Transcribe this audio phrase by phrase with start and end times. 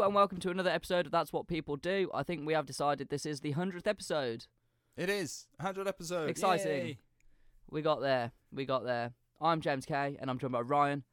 [0.00, 2.10] Hello and welcome to another episode of That's What People Do.
[2.14, 4.46] I think we have decided this is the 100th episode.
[4.96, 6.30] It is 100 episode.
[6.30, 6.86] Exciting.
[6.86, 6.98] Yay.
[7.70, 8.32] We got there.
[8.50, 9.12] We got there.
[9.42, 11.04] I'm James Kay and I'm joined by Ryan.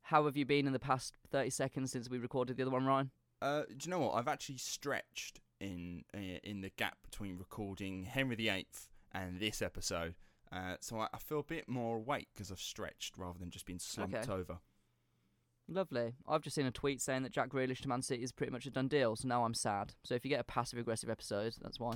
[0.00, 2.84] How have you been in the past 30 seconds since we recorded the other one,
[2.84, 3.12] Ryan?
[3.40, 4.14] Uh, do you know what?
[4.14, 8.66] I've actually stretched in uh, in the gap between recording Henry VIII
[9.12, 10.16] and this episode.
[10.50, 13.66] Uh, so I, I feel a bit more awake because I've stretched rather than just
[13.66, 14.32] been slumped Okay.
[14.32, 14.58] over.
[15.68, 16.14] Lovely.
[16.28, 18.66] I've just seen a tweet saying that Jack Grealish to Man City is pretty much
[18.66, 19.94] a done deal, so now I'm sad.
[20.04, 21.92] So if you get a passive aggressive episode, that's why.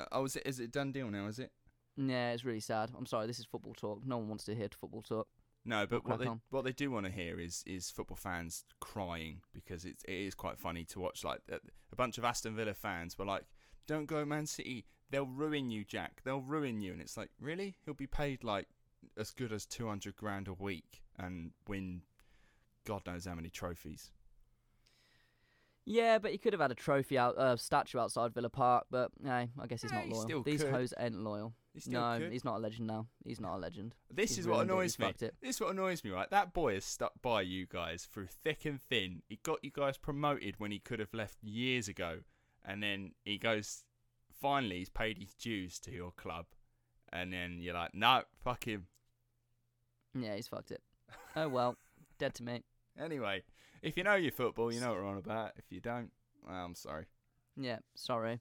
[0.00, 1.26] Uh, oh, is it is it done deal now?
[1.26, 1.50] Is it?
[1.96, 2.90] Yeah, it's really sad.
[2.96, 4.00] I'm sorry, this is football talk.
[4.04, 5.28] No one wants to hear football talk.
[5.64, 6.40] No, but what they on.
[6.50, 10.34] what they do want to hear is is football fans crying because it's it is
[10.34, 11.24] quite funny to watch.
[11.24, 11.56] Like a,
[11.92, 13.44] a bunch of Aston Villa fans were like,
[13.86, 16.20] "Don't go Man City, they'll ruin you, Jack.
[16.24, 17.76] They'll ruin you." And it's like, really?
[17.84, 18.66] He'll be paid like
[19.16, 22.02] as good as two hundred grand a week and win,
[22.84, 24.10] God knows how many trophies.
[25.86, 28.86] Yeah, but he could have had a trophy out, uh, statue outside Villa Park.
[28.90, 30.22] But hey, I guess he's Yeah, not he loyal.
[30.22, 30.72] still These could.
[30.72, 31.52] hoes ain't loyal.
[31.74, 32.32] He No, could.
[32.32, 33.06] he's not a legend now.
[33.24, 33.94] He's not a legend.
[34.10, 35.12] This he's is what annoys me.
[35.18, 36.30] This is what annoys me, right?
[36.30, 39.22] That boy has stuck by you guys through thick and thin.
[39.28, 42.20] He got you guys promoted when he could have left years ago,
[42.64, 43.84] and then he goes.
[44.40, 46.46] Finally, he's paid his dues to your club,
[47.10, 48.88] and then you're like, no, fuck him.
[50.12, 50.82] Yeah, he's fucked it.
[51.34, 51.76] Oh well,
[52.18, 52.62] dead to me.
[52.98, 53.42] Anyway,
[53.82, 55.52] if you know your football, you know what we're on about.
[55.56, 56.10] If you don't,
[56.46, 57.06] well, I'm sorry.
[57.56, 58.40] Yeah, sorry.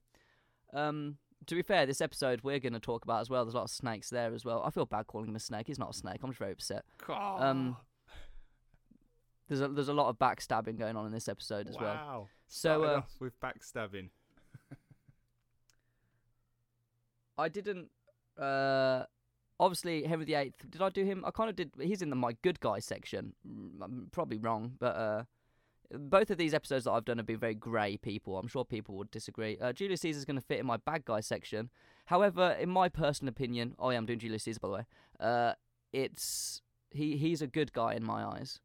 [0.73, 3.44] Um, to be fair, this episode we're going to talk about as well.
[3.44, 4.64] There's a lot of snakes there as well.
[4.66, 5.68] I feel bad calling him a snake.
[5.68, 6.20] He's not a snake.
[6.24, 6.86] I'm just very upset.
[7.06, 7.42] God.
[7.42, 7.78] Um,
[9.50, 11.94] There's a there's a lot of backstabbing going on in this episode as well.
[11.94, 12.28] wow.
[12.47, 14.09] So uh, with backstabbing.
[17.38, 17.90] I didn't.
[18.40, 19.03] Uh,
[19.59, 20.53] obviously Henry VIII.
[20.69, 21.24] Did I do him?
[21.25, 21.72] I kind of did.
[21.80, 23.34] He's in the my good guy section.
[23.47, 25.24] Mm, I'm probably wrong, but uh,
[25.91, 28.38] both of these episodes that I've done have been very grey people.
[28.38, 29.58] I'm sure people would disagree.
[29.59, 31.69] Uh, Julius Caesar's going to fit in my bad guy section.
[32.06, 34.86] However, in my personal opinion, oh yeah, I'm doing Julius Caesar by the way.
[35.19, 35.53] Uh,
[35.91, 38.59] it's he he's a good guy in my eyes.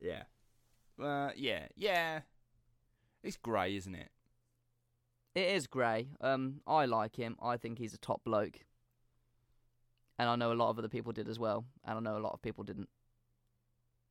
[0.00, 0.24] Yeah.
[1.02, 2.20] Uh, yeah, yeah.
[3.22, 4.10] It's grey, isn't it?
[5.34, 6.08] It is grey.
[6.20, 7.36] Um, I like him.
[7.42, 8.60] I think he's a top bloke.
[10.18, 12.20] And I know a lot of other people did as well, and I know a
[12.20, 12.88] lot of people didn't.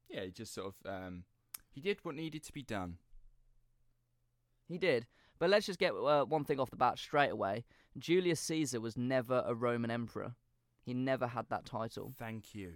[0.10, 1.24] Yeah, he just sort of um,
[1.70, 2.98] he did what needed to be done.
[4.68, 5.06] He did.
[5.40, 7.66] But let's just get uh, one thing off the bat straight away.
[7.98, 10.36] Julius Caesar was never a Roman emperor.
[10.82, 12.14] He never had that title.
[12.18, 12.76] Thank you,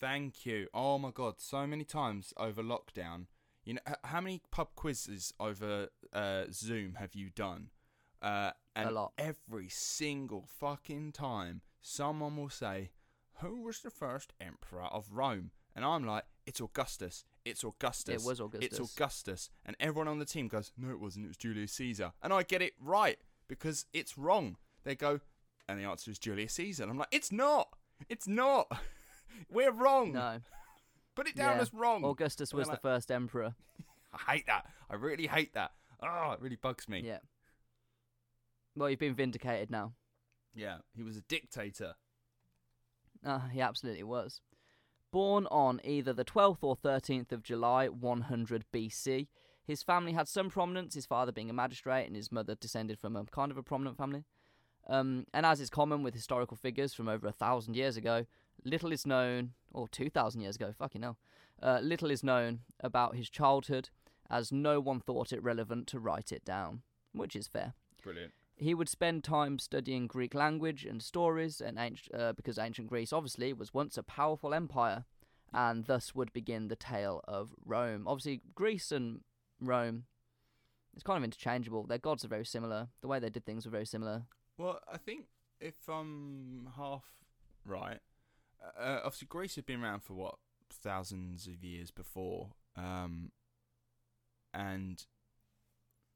[0.00, 0.68] thank you.
[0.72, 3.26] Oh my god, so many times over lockdown.
[3.64, 7.68] You know, how many pub quizzes over uh, Zoom have you done?
[8.20, 9.12] Uh, and lot.
[9.18, 12.92] every single fucking time, someone will say,
[13.40, 17.24] "Who was the first emperor of Rome?" And I'm like, "It's Augustus.
[17.44, 18.22] It's Augustus.
[18.22, 18.78] It was Augustus.
[18.78, 21.26] It's Augustus." And everyone on the team goes, "No, it wasn't.
[21.26, 24.56] It was Julius Caesar." And I get it right because it's wrong.
[24.84, 25.20] They go,
[25.68, 26.84] and the answer is Julius Caesar.
[26.84, 27.76] And I'm like, "It's not.
[28.08, 28.70] It's not.
[29.50, 30.12] We're wrong.
[30.12, 30.40] No.
[31.14, 31.62] Put it down Yeah.
[31.62, 33.54] as wrong." Augustus was they're the first emperor.
[34.12, 34.66] I hate that.
[34.90, 35.72] I really hate that.
[36.02, 37.00] Oh, it really bugs me.
[37.00, 37.18] Yeah.
[38.74, 39.94] Well, you've been vindicated now.
[40.54, 41.94] Yeah, he was a dictator.
[43.24, 44.40] Ah, he absolutely was.
[45.10, 49.28] Born on either the 12th or 13th of July 100 BC,
[49.64, 53.14] his family had some prominence, his father being a magistrate and his mother descended from
[53.14, 54.24] a kind of a prominent family.
[54.88, 58.26] Um, and as is common with historical figures from over a thousand years ago,
[58.64, 61.18] little is known, or 2,000 years ago, fucking hell,
[61.62, 63.90] uh, little is known about his childhood,
[64.28, 67.74] as no one thought it relevant to write it down, which is fair.
[68.02, 68.32] Brilliant.
[68.56, 71.78] He would spend time studying Greek language and stories, and
[72.14, 75.04] uh, because ancient Greece obviously was once a powerful empire,
[75.52, 78.06] and thus would begin the tale of Rome.
[78.06, 79.20] Obviously, Greece and
[79.60, 80.04] Rome,
[80.94, 81.86] it's kind of interchangeable.
[81.86, 82.88] Their gods are very similar.
[83.00, 84.24] The way they did things were very similar.
[84.58, 85.26] Well, I think
[85.60, 87.04] if I'm half
[87.64, 87.98] right,
[88.78, 90.34] uh, obviously Greece had been around for what
[90.70, 93.32] thousands of years before, um,
[94.54, 95.04] and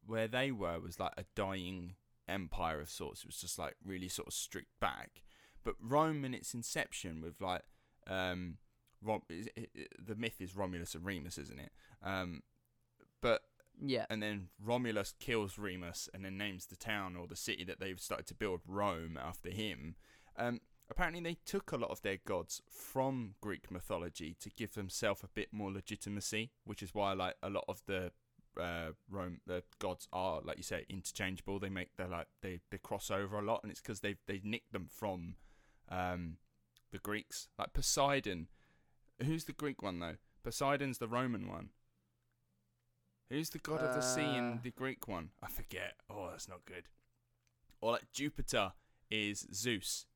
[0.06, 1.94] where they were was like a dying
[2.28, 3.20] empire of sorts.
[3.20, 5.22] It was just like really sort of strict back.
[5.64, 7.62] But Rome, in its inception, with like
[8.06, 8.58] um,
[9.02, 11.72] Rom- is it- it- the myth is Romulus and Remus, isn't it?
[12.02, 12.42] Um,
[13.20, 13.42] but
[13.78, 17.78] Yeah, and then Romulus kills Remus and then names the town or the city that
[17.80, 19.96] they've started to build Rome after him.
[20.36, 25.22] Um, apparently, they took a lot of their gods from Greek mythology to give themselves
[25.24, 28.12] a bit more legitimacy, which is why like a lot of the
[28.60, 31.58] uh, Rome the gods are like you say interchangeable.
[31.58, 34.40] They make they're like they they cross over a lot, and it's because they they
[34.42, 35.36] nicked them from
[35.90, 36.36] um,
[36.92, 37.48] the Greeks.
[37.58, 38.48] Like Poseidon,
[39.24, 40.16] who's the Greek one though?
[40.42, 41.70] Poseidon's the Roman one.
[43.28, 45.30] Who's the god of the sea Uh, in the Greek one?
[45.42, 45.94] I forget.
[46.08, 46.84] Oh, that's not good.
[47.80, 48.72] Or like Jupiter
[49.10, 50.06] is Zeus.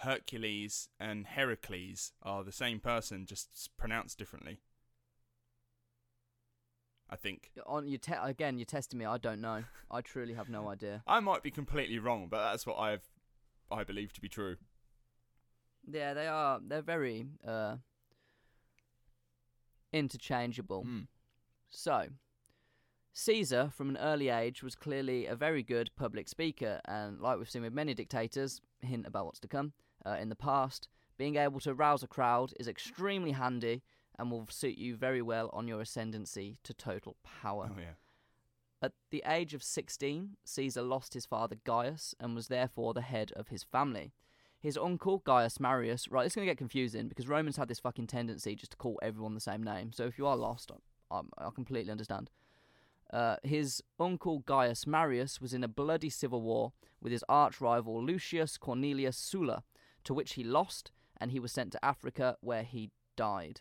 [0.00, 4.58] Hercules and Heracles are the same person, just pronounced differently.
[7.08, 7.50] I think.
[7.66, 9.04] On you te- again, you're testing me.
[9.04, 9.64] I don't know.
[9.90, 11.02] I truly have no idea.
[11.06, 13.02] I might be completely wrong, but that's what I've
[13.70, 14.56] I believe to be true.
[15.88, 16.60] Yeah, they are.
[16.66, 17.76] They're very uh,
[19.92, 20.84] interchangeable.
[20.84, 21.06] Mm.
[21.70, 22.08] So,
[23.12, 27.50] Caesar, from an early age, was clearly a very good public speaker, and like we've
[27.50, 29.72] seen with many dictators, hint about what's to come
[30.04, 30.88] uh, in the past,
[31.18, 33.82] being able to rouse a crowd is extremely handy
[34.18, 37.70] and will suit you very well on your ascendancy to total power.
[37.70, 37.94] Oh yeah.
[38.82, 43.32] At the age of 16, Caesar lost his father Gaius and was therefore the head
[43.34, 44.12] of his family.
[44.60, 48.06] His uncle, Gaius Marius, right, it's going to get confusing because Romans had this fucking
[48.06, 49.92] tendency just to call everyone the same name.
[49.92, 50.70] So if you are lost,
[51.10, 52.30] I, I, I completely understand.
[53.12, 58.04] Uh, his uncle, Gaius Marius, was in a bloody civil war with his arch rival
[58.04, 59.62] Lucius Cornelius Sulla,
[60.04, 63.60] to which he lost, and he was sent to Africa where he died.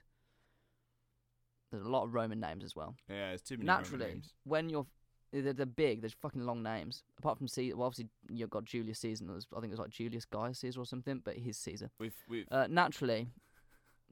[1.77, 4.33] There's a lot of Roman names as well Yeah, it's too many Roman naturally names.
[4.43, 4.85] when you're
[5.31, 8.99] they're, they're big there's fucking long names apart from caesar well obviously you've got julius
[8.99, 11.89] caesar there's- i think it was like julius gaius caesar or something but he's caesar
[11.99, 13.27] We've we've uh, naturally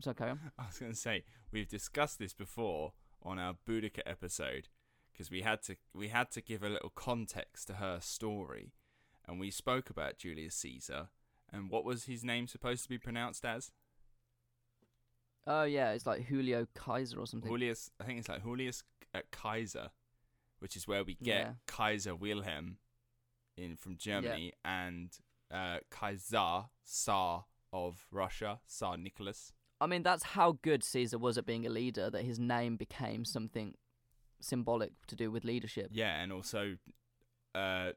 [0.02, 4.02] so carry on I was going to say we've discussed this before on our Boudica
[4.06, 4.68] episode
[5.14, 8.74] because we had to we had to give a little context to her story,
[9.28, 11.08] and we spoke about Julius Caesar
[11.54, 13.72] and what was his name supposed to be pronounced as?
[15.48, 17.92] Oh yeah it's like julio kaiser or something Julius.
[18.00, 18.84] I think it's like Julius
[19.16, 19.90] uh, Kaiser,
[20.60, 21.52] which is where we get Yeah.
[21.68, 22.78] Kaiser Wilhelm
[23.56, 25.12] in from Germany and
[25.52, 29.52] uh, Kaiser Tsar of Russia, Tsar Nicholas.
[29.82, 33.26] i mean that's how good caesar was at being a leader that his name became
[33.26, 33.76] something
[34.40, 36.78] symbolic to do with leadership Yeah, and also
[37.54, 37.92] uh,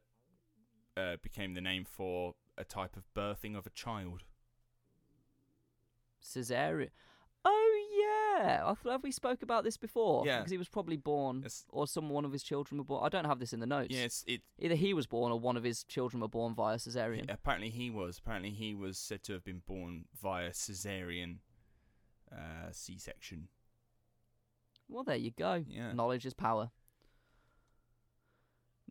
[0.97, 4.25] uh, became the name for a type of birthing of a child.
[6.21, 6.89] caesarea
[8.39, 10.39] yeah i thought have we spoke about this before Yeah.
[10.39, 13.09] because he was probably born It's- or some one of his children were born i
[13.09, 14.43] don't have this in the notes Yeah, it.
[14.59, 17.31] Either he was born or one of his children were born via cesarean.
[17.33, 18.19] Apparently, he was.
[18.19, 21.39] Apparently, he was said to have been born via cesarean
[22.33, 23.49] uh, C-section.
[24.89, 25.65] Well, there you go.
[25.69, 25.93] Yeah.
[25.93, 26.71] Knowledge is power.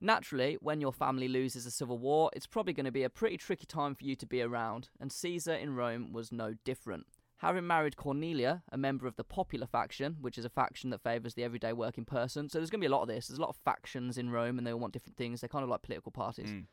[0.01, 3.37] Naturally, when your family loses a civil war, it's probably going to be a pretty
[3.37, 7.05] tricky time for you to be around, and Caesar in Rome was no different.
[7.39, 11.33] Having married Cornelia, a member of the popular faction, which is a faction that favours
[11.33, 13.27] the everyday working person, so there's going to be a lot of this.
[13.27, 15.41] There's a lot of factions in Rome, and they all want different things.
[15.41, 16.49] They're kind of like political parties.
[16.49, 16.65] Mm.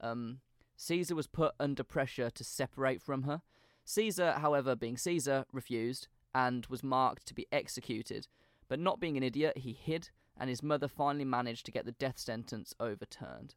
[0.00, 0.40] Um,
[0.76, 3.42] Caesar was put under pressure to separate from her.
[3.84, 8.26] Caesar, however, being Caesar, refused and was marked to be executed.
[8.68, 11.92] But not being an idiot, he hid, and his mother finally managed to get the
[11.92, 13.54] death sentence overturned,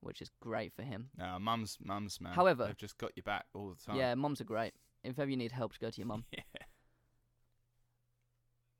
[0.00, 1.10] which is great for him.
[1.20, 2.32] Uh, mums, mums, man.
[2.32, 3.96] However- they've just got your back all the time.
[3.96, 4.72] Yeah, mums are great.
[5.04, 6.24] If ever you need help, to go to your mum.
[6.32, 6.42] yeah.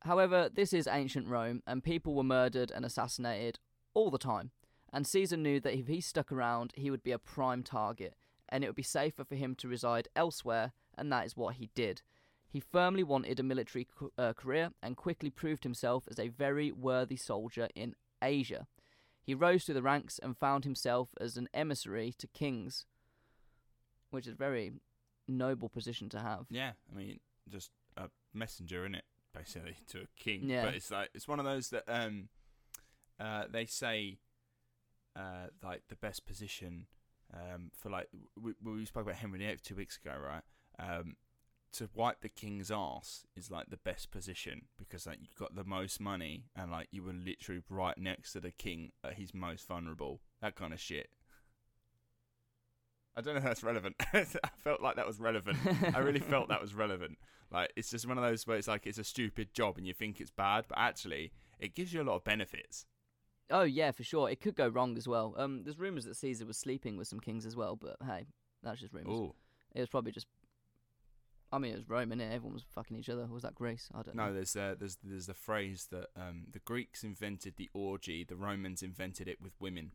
[0.03, 3.59] However, this is ancient Rome, and people were murdered and assassinated
[3.95, 4.51] all the time.
[4.93, 8.15] And Caesar knew that if he stuck around, he would be a prime target,
[8.49, 11.71] and it would be safer for him to reside elsewhere, and that is what he
[11.75, 12.03] did.
[12.49, 17.17] He firmly wanted a military uh, career and quickly proved himself as a very worthy
[17.17, 18.69] soldier in Asia.
[19.25, 22.87] He rose through the ranks and found himself as an emissary to kings,
[24.11, 24.75] which is very
[25.29, 26.47] noble position to have.
[26.51, 29.05] Yeah, I mean, just a messenger in it,
[29.35, 30.49] basically, to a king.
[30.49, 30.65] Yeah.
[30.65, 32.29] But it's like it's one of those that um,
[33.21, 34.19] uh, they say,
[35.17, 36.87] uh, like the best position,
[37.33, 38.09] um, for like
[38.41, 40.43] we we spoke about Henry VIII two weeks ago, right?
[40.79, 41.17] Um,
[41.75, 45.65] to wipe the king's ass is like the best position because like you've got the
[45.65, 49.67] most money and like you were literally right next to the king at his most
[49.67, 50.21] vulnerable.
[50.41, 51.09] That kind of shit.
[53.17, 53.97] I don't know if that's relevant.
[54.13, 54.25] I
[54.57, 55.59] felt like that was relevant.
[55.95, 57.19] I really felt that was relevant.
[57.51, 59.95] Like it's just one of those where it's like it's a stupid job and you
[59.95, 62.87] think it's bad, but actually it gives you a lot of benefits.
[63.51, 64.29] Oh yeah, for sure.
[64.31, 65.35] It could go wrong as well.
[65.37, 68.27] Um, there's rumours that Caesar was sleeping with some kings as well, but hey,
[68.63, 69.17] that's just rumours.
[69.17, 69.35] Oh
[69.75, 70.27] It was probably just.
[71.53, 72.33] I mean, it was Rome, innit?
[72.33, 73.23] Everyone was fucking each other.
[73.23, 73.89] Or was that Greece?
[73.95, 74.35] I don't no, know.
[74.35, 78.83] there's uh, there's there's the phrase that um, the Greeks invented the orgy, the Romans
[78.83, 79.93] invented it with women.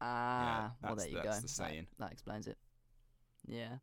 [0.00, 1.42] Ah, well, that's- there you that's go.
[1.42, 1.86] the saying.
[1.98, 2.58] That, explains it.
[3.46, 3.78] Yeah.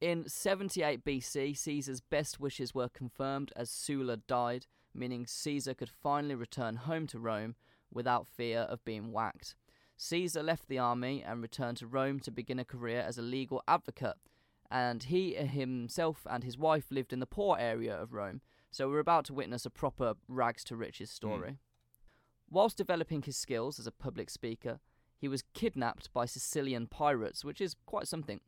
[0.00, 6.34] In 78 BC, Caesar's best wishes were confirmed as Sulla died, meaning Caesar could finally
[6.36, 7.56] return home to Rome
[7.92, 9.56] without fear of being whacked.
[9.96, 13.60] Caesar left the army and returned to Rome to begin a career as a legal
[13.66, 14.14] advocate,
[14.70, 18.40] and he himself and his wife lived in the poor area of Rome.
[18.70, 21.58] So we're about to witness a proper rags to riches story.
[22.50, 24.80] Whilst developing his skills as a public speaker,
[25.18, 28.40] he was kidnapped by Sicilian pirates, which is quite something,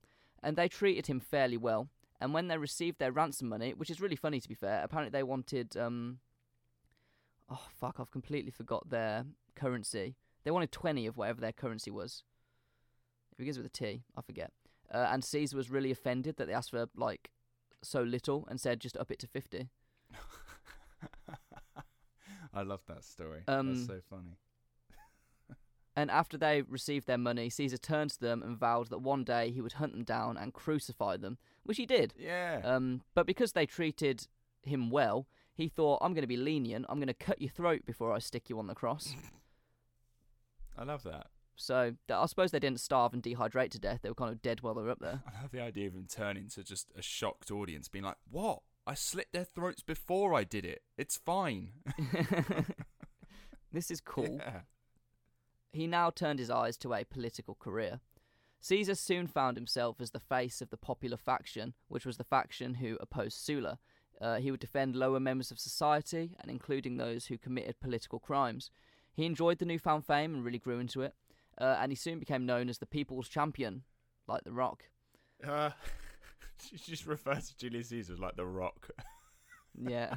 [0.42, 1.88] and they treated him fairly well.
[2.20, 5.10] And when they received their ransom money, which is really funny to be fair, apparently
[5.10, 6.18] they wanted um
[7.50, 10.16] oh fuck, I've completely forgot their currency.
[10.44, 12.24] They wanted twenty of whatever their currency was.
[13.32, 14.52] It begins with a T, I forget.
[14.92, 17.30] Uh, and Caesar was really offended that they asked for like
[17.82, 19.68] so little and said just up it to fifty.
[22.52, 23.42] I love that story.
[23.48, 24.36] Um, That's so funny.
[25.96, 29.50] And after they received their money, Caesar turned to them and vowed that one day
[29.50, 32.14] he would hunt them down and crucify them, which he did.
[32.16, 32.60] Yeah.
[32.64, 34.26] Um, but because they treated
[34.62, 36.86] him well, he thought, I'm going to be lenient.
[36.88, 39.14] I'm going to cut your throat before I stick you on the cross.
[40.78, 41.26] I love that.
[41.56, 44.00] so I suppose they didn't starve and dehydrate to death.
[44.02, 45.22] They were kind of dead while they were up there.
[45.38, 48.60] I love the idea of him turning to just a shocked audience, being like, "What?
[48.86, 50.82] I slit their throats before I did it.
[50.96, 51.70] It's fine."
[53.72, 54.38] this is cool.
[54.40, 54.60] Yeah.
[55.72, 58.00] He now turned his eyes to a political career.
[58.60, 62.74] Caesar soon found himself as the face of the popular faction, which was the faction
[62.74, 63.78] who opposed Sulla.
[64.20, 68.70] Uh, he would defend lower members of society, and including those who committed political crimes.
[69.14, 71.14] He enjoyed the newfound fame and really grew into it,
[71.58, 73.82] uh, and he soon became known as the People's Champion,
[74.28, 74.84] like The Rock.
[75.42, 75.70] Uh,
[76.76, 78.90] she just refers to Julius Caesar as like the Rock.
[79.78, 80.16] Yeah,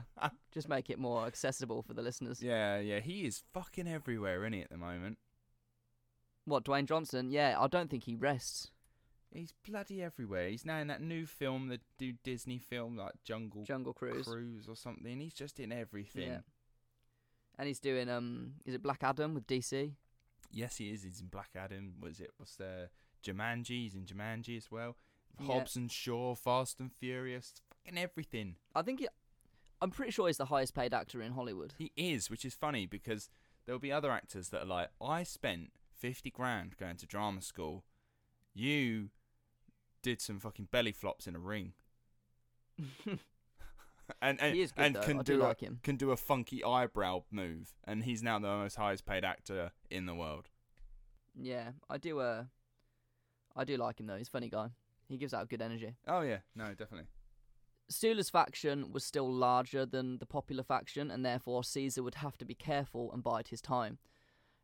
[0.51, 2.41] just make it more accessible for the listeners.
[2.41, 2.99] yeah, yeah.
[2.99, 5.19] He is fucking everywhere, isn't he, at the moment?
[6.45, 7.31] What, Dwayne Johnson?
[7.31, 8.71] Yeah, I don't think he rests.
[9.33, 10.49] He's bloody everywhere.
[10.49, 14.27] He's now in that new film, the new Disney film, like Jungle Jungle Cruise.
[14.27, 15.19] Cruise or something.
[15.19, 16.29] He's just in everything.
[16.29, 16.39] Yeah.
[17.57, 19.93] And he's doing um is it Black Adam with DC?
[20.51, 21.03] Yes, he is.
[21.03, 21.93] He's in Black Adam.
[21.99, 22.31] Was it?
[22.37, 22.89] What's the
[23.25, 23.83] Jumanji?
[23.83, 24.97] He's in Jumanji as well.
[25.41, 28.55] Hobbs and Shaw, Fast and Furious, fucking everything.
[28.75, 29.09] I think it,
[29.81, 31.73] I'm pretty sure he's the highest paid actor in Hollywood.
[31.77, 33.29] He is, which is funny because
[33.65, 37.83] there'll be other actors that are like, I spent fifty grand going to drama school.
[38.53, 39.09] You
[40.01, 41.73] did some fucking belly flops in a ring,
[44.21, 45.01] and and he is good and though.
[45.01, 45.79] can I do a, like him.
[45.83, 50.05] can do a funky eyebrow move, and he's now the most highest paid actor in
[50.05, 50.49] the world.
[51.35, 52.19] Yeah, I do.
[52.19, 52.43] Uh,
[53.55, 54.17] I do like him though.
[54.17, 54.69] He's a funny guy.
[55.07, 55.95] He gives out good energy.
[56.07, 57.07] Oh yeah, no, definitely.
[57.89, 62.45] Sulla's faction was still larger than the popular faction, and therefore Caesar would have to
[62.45, 63.97] be careful and bide his time.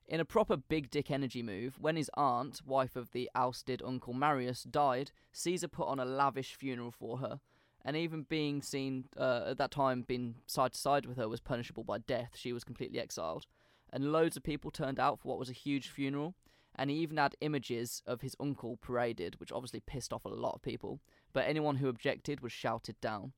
[0.08, 4.14] In a proper big dick energy move, when his aunt, wife of the ousted uncle
[4.14, 7.40] Marius, died, Caesar put on a lavish funeral for her,
[7.86, 11.40] and even being seen uh, at that time being side to side with her was
[11.40, 12.32] punishable by death.
[12.36, 13.46] She was completely exiled,
[13.94, 16.34] and loads of people turned out for what was a huge funeral.
[16.76, 20.56] And he even had images of his uncle paraded, which obviously pissed off a lot
[20.56, 21.00] of people.
[21.34, 23.34] But anyone who objected was shouted down.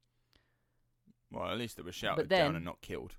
[1.32, 3.16] Well, at least it was shouted down and not killed.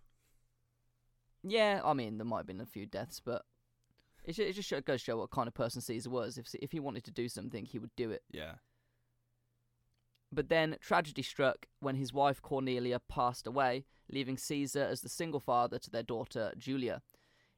[1.42, 3.42] Yeah, I mean there might have been a few deaths, but
[4.24, 6.38] it just, it just goes to show what kind of person Caesar was.
[6.38, 8.22] If if he wanted to do something, he would do it.
[8.30, 8.54] Yeah.
[10.30, 15.40] But then tragedy struck when his wife Cornelia passed away, leaving Caesar as the single
[15.40, 17.02] father to their daughter Julia.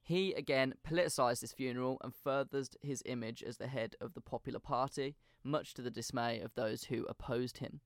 [0.06, 4.58] He again politicized his funeral and furthered his image as the head of the popular
[4.58, 7.80] party, much to the dismay of those who opposed him.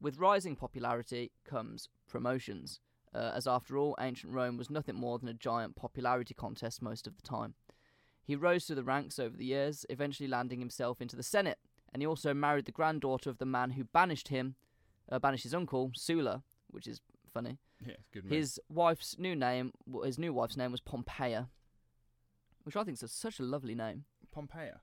[0.00, 2.80] With rising popularity comes promotions,
[3.14, 7.06] uh, as after all, ancient Rome was nothing more than a giant popularity contest most
[7.06, 7.54] of the time.
[8.24, 11.58] He rose through the ranks over the years, eventually landing himself into the Senate,
[11.92, 14.54] and he also married the granddaughter of the man who banished him,
[15.12, 17.58] uh, banished his uncle Sulla, which is funny.
[17.84, 18.24] Yeah, good.
[18.24, 18.32] move.
[18.32, 19.72] His wife's new name,
[20.04, 21.48] his new wife's name was Pompeia,
[22.64, 24.04] which I think is such a lovely name.
[24.34, 24.80] Pompeia.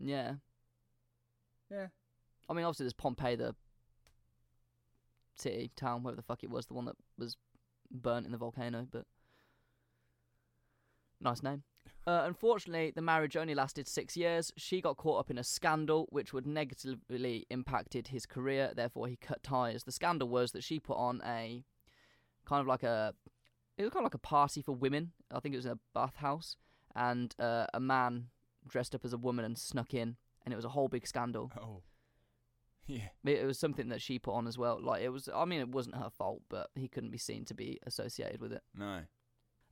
[0.00, 0.34] Yeah,
[1.70, 1.88] Yeah.
[2.48, 3.54] I mean obviously there's Pompeii, the
[5.34, 7.36] city, town, whatever the fuck it was, the one that was
[7.90, 9.04] burnt in the volcano, but
[11.20, 11.62] nice name.
[12.06, 14.52] Uh, unfortunately, the marriage only lasted six years.
[14.56, 18.72] She got caught up in a scandal which would negatively impacted his career.
[18.74, 19.84] Therefore, he cut ties.
[19.84, 21.64] The scandal was that she put on a
[22.46, 23.14] kind of like a
[23.76, 25.12] it was kind of like a party for women.
[25.32, 26.56] I think it was in a bathhouse,
[26.96, 28.26] and uh, a man
[28.66, 31.52] dressed up as a woman and snuck in, and it was a whole big scandal.
[31.60, 31.82] Oh.
[32.90, 33.08] Yeah.
[33.22, 34.80] It, it was something that she put on as well.
[34.82, 35.28] Like it was.
[35.34, 38.50] I mean, it wasn't her fault, but he couldn't be seen to be associated with
[38.50, 38.62] it.
[38.74, 39.00] No.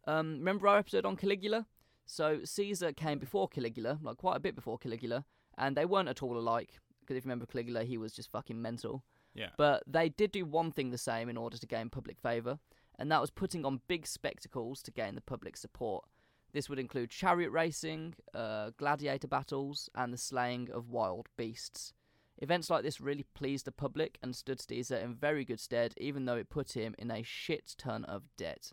[0.07, 1.65] Um, remember our episode on Caligula?
[2.07, 5.25] So Caesar came before Caligula, like quite a bit before Caligula,
[5.59, 6.79] and they weren't at all alike.
[7.01, 9.05] Because if you remember Caligula, he was just fucking mental.
[9.35, 9.51] Yeah.
[9.59, 12.59] But they did do one thing the same in order to gain public favour,
[12.99, 16.05] and that was putting on big spectacles to gain the public support.
[16.53, 21.93] This would include chariot racing, uh, gladiator battles, and the slaying of wild beasts.
[22.39, 26.25] Events like this really pleased the public and stood Caesar in very good stead, even
[26.25, 28.73] though it put him in a shit ton of debt.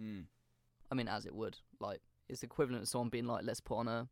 [0.00, 0.24] Mm.
[0.90, 1.58] I mean, as it would.
[1.80, 4.08] Like, it's equivalent to someone being like, let's put on a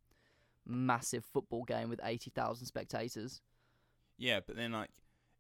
[0.67, 3.41] massive football game with 80,000 spectators.
[4.17, 4.91] Yeah, but then like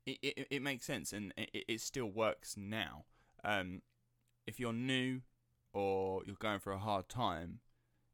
[0.06, 3.04] it, it, it makes sense and it, it still works now.
[3.44, 3.82] Um,
[4.46, 5.20] if you're new
[5.72, 7.60] or you're going for a hard time,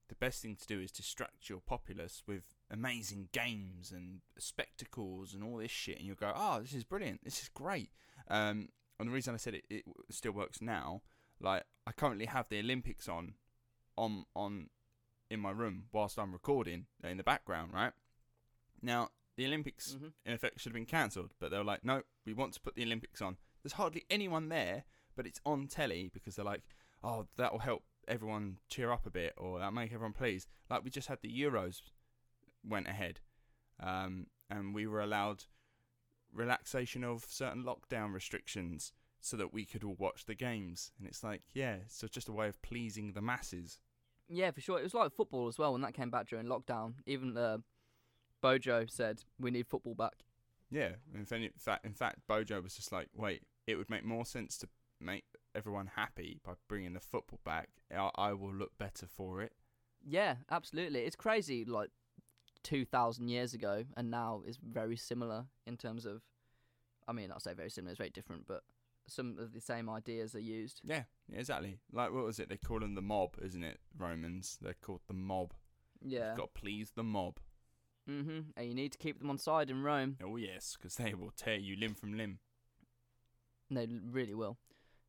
[0.08, 5.42] the best thing to do is distract your populace with amazing games and spectacles and
[5.42, 7.24] all this shit, and you'll go, "Oh, this is brilliant!
[7.24, 7.90] This is great."
[8.28, 8.68] Um,
[8.98, 11.02] and the reason I said it, it still works now,
[11.40, 13.34] like I currently have the Olympics on,
[13.96, 14.68] on on
[15.30, 17.92] in my room whilst I'm recording in the background, right?
[18.82, 20.08] Now the Olympics Mm-hmm.
[20.26, 22.76] in effect should have been cancelled, but they were like, no, we want to put
[22.76, 23.36] the Olympics on.
[23.62, 24.84] There's hardly anyone there,
[25.16, 26.62] but it's on telly because they're like,
[27.02, 30.48] oh, that will help everyone cheer up a bit, or that'll make everyone pleased.
[30.70, 31.80] Like we just had the Euros
[32.62, 33.20] went ahead,
[33.82, 35.44] um, and we were allowed
[36.32, 38.92] relaxation of certain lockdown restrictions
[39.24, 40.92] so that we could all watch the games.
[40.98, 43.78] And it's like, yeah, so just a way of pleasing the masses.
[44.28, 44.78] Yeah, for sure.
[44.78, 46.94] It was like football as well when that came back during lockdown.
[47.06, 47.58] Even uh,
[48.42, 50.24] Bojo said we need football back.
[50.70, 54.58] Yeah, in fact, in fact, Bojo was just like, wait, it would make more sense
[54.58, 54.68] to
[55.00, 57.70] make everyone happy by bringing the football back.
[57.96, 59.52] I, I will look better for it.
[60.06, 61.00] Yeah, absolutely.
[61.00, 61.64] It's crazy.
[61.64, 61.88] Like
[62.62, 66.20] two thousand years ago, and now is very similar in terms of.
[67.08, 67.92] I mean, I'll say very similar.
[67.92, 68.62] It's very different, but
[69.06, 70.80] some of the same ideas are used.
[70.84, 71.78] Yeah, yeah, exactly.
[71.92, 72.48] Like what was it?
[72.48, 73.78] They call them the mob, isn't it?
[73.96, 74.58] Romans.
[74.60, 75.52] They're called the mob.
[76.02, 76.28] Yeah.
[76.28, 77.38] You've got to please the mob.
[78.08, 78.40] Mm-hmm.
[78.56, 80.16] And you need to keep them on side in Rome.
[80.22, 82.38] Oh yes, because they will tear you limb from limb.
[83.70, 84.58] They really will.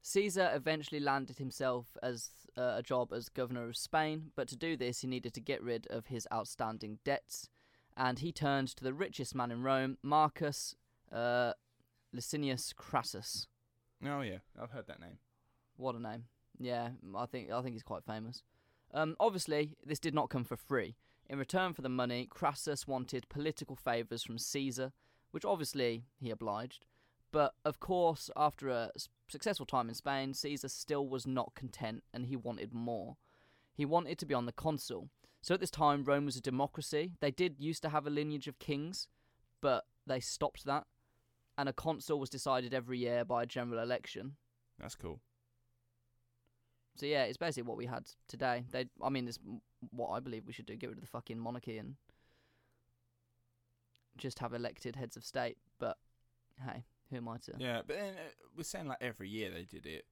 [0.02, 4.78] Caesar eventually landed himself as uh, a job as governor of Spain, but to do
[4.78, 7.50] this, he needed to get rid of his outstanding debts,
[7.98, 10.76] and he turned to the richest man in Rome, Marcus
[11.12, 11.54] uh,
[12.14, 13.48] Licinius Crassus.
[14.08, 15.18] Oh yeah, I've heard that name.
[15.78, 16.26] What a name!
[16.60, 18.44] Yeah, I think I think he's quite famous.
[18.94, 20.96] Um, obviously, this did not come for free.
[21.28, 24.92] In return for the money, Crassus wanted political favours from Caesar,
[25.32, 26.86] which obviously he obliged.
[27.32, 28.92] But of course, after a
[29.28, 33.18] successful time in Spain, Caesar still was not content and he wanted more.
[33.74, 35.10] He wanted to be on the consul.
[35.42, 37.14] So at this time, Rome was a democracy.
[37.20, 39.08] They did used to have a lineage of kings,
[39.62, 40.86] but they stopped that.
[41.58, 44.36] And a consul was decided every year by a general election.
[44.80, 45.22] That's cool.
[46.98, 48.66] So yeah, it's basically what we had today.
[48.72, 49.40] They, I mean, it's
[49.92, 51.96] what I believe we should do: get rid of the fucking monarchy and
[54.18, 55.58] just have elected heads of state.
[55.80, 55.98] But
[56.64, 57.54] hey, who am I to?
[57.58, 60.06] Yeah, but then uh, we're saying like every year they did it,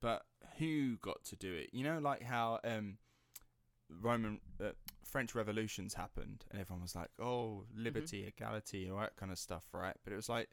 [0.00, 0.22] but
[0.58, 1.70] who got to do it?
[1.72, 2.98] You know, like how um,
[3.88, 4.70] Roman uh,
[5.04, 9.64] French revolutions happened, and everyone was like, "Oh, liberty, equality, all that kind of stuff,"
[9.72, 9.96] right?
[10.04, 10.50] But it was like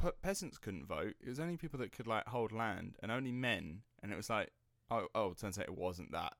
[0.00, 1.14] pe- peasants couldn't vote.
[1.20, 3.82] It was only people that could like hold land, and only men.
[4.02, 4.50] And it was like,
[4.90, 6.34] oh, oh, turns out it wasn't that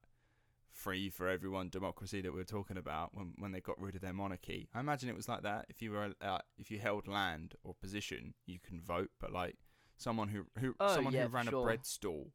[0.71, 4.01] free for everyone democracy that we are talking about when when they got rid of
[4.01, 4.69] their monarchy.
[4.75, 5.67] I imagine it was like that.
[5.69, 9.57] If you were uh, if you held land or position, you can vote, but like
[9.97, 11.61] someone who who Oh, someone yeah, who ran sure.
[11.61, 12.33] a bread stall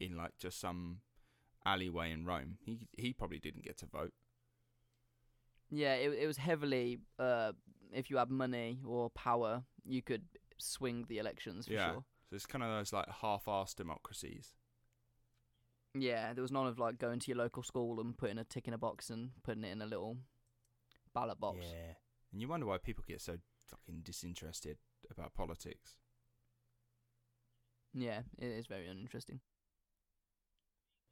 [0.00, 1.00] in like just some
[1.72, 4.12] alleyway in Rome, he he probably didn't get to vote.
[5.70, 7.00] Yeah, it it was heavily.
[7.18, 7.52] Uh,
[7.92, 10.24] if you had money or power, you could
[10.58, 11.92] swing the elections for Yeah.
[11.92, 12.04] sure.
[12.30, 14.54] So it's kind of those like half-assed democracies.
[15.94, 18.68] Yeah, there was none of like going to your local school and putting a tick
[18.68, 20.18] in a box and putting it in a little
[21.14, 21.58] ballot box.
[21.62, 21.94] Yeah,
[22.32, 24.76] and you wonder why people get so fucking disinterested
[25.10, 25.96] about politics.
[27.94, 29.40] Yeah, it is very uninteresting.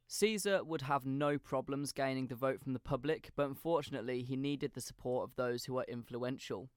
[0.08, 4.72] Caesar would have no problems gaining the vote from the public, but unfortunately, he needed
[4.74, 6.68] the support of those who were influential.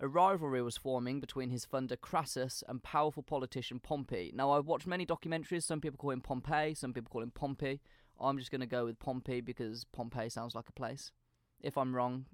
[0.00, 4.32] A rivalry was forming between his funder Crassus and powerful politician Pompey.
[4.34, 5.64] Now, I've watched many documentaries.
[5.64, 7.80] Some people call him Pompey, some people call him Pompey.
[8.18, 11.12] I'm just going to go with Pompey because Pompey sounds like a place.
[11.60, 12.24] If I'm wrong,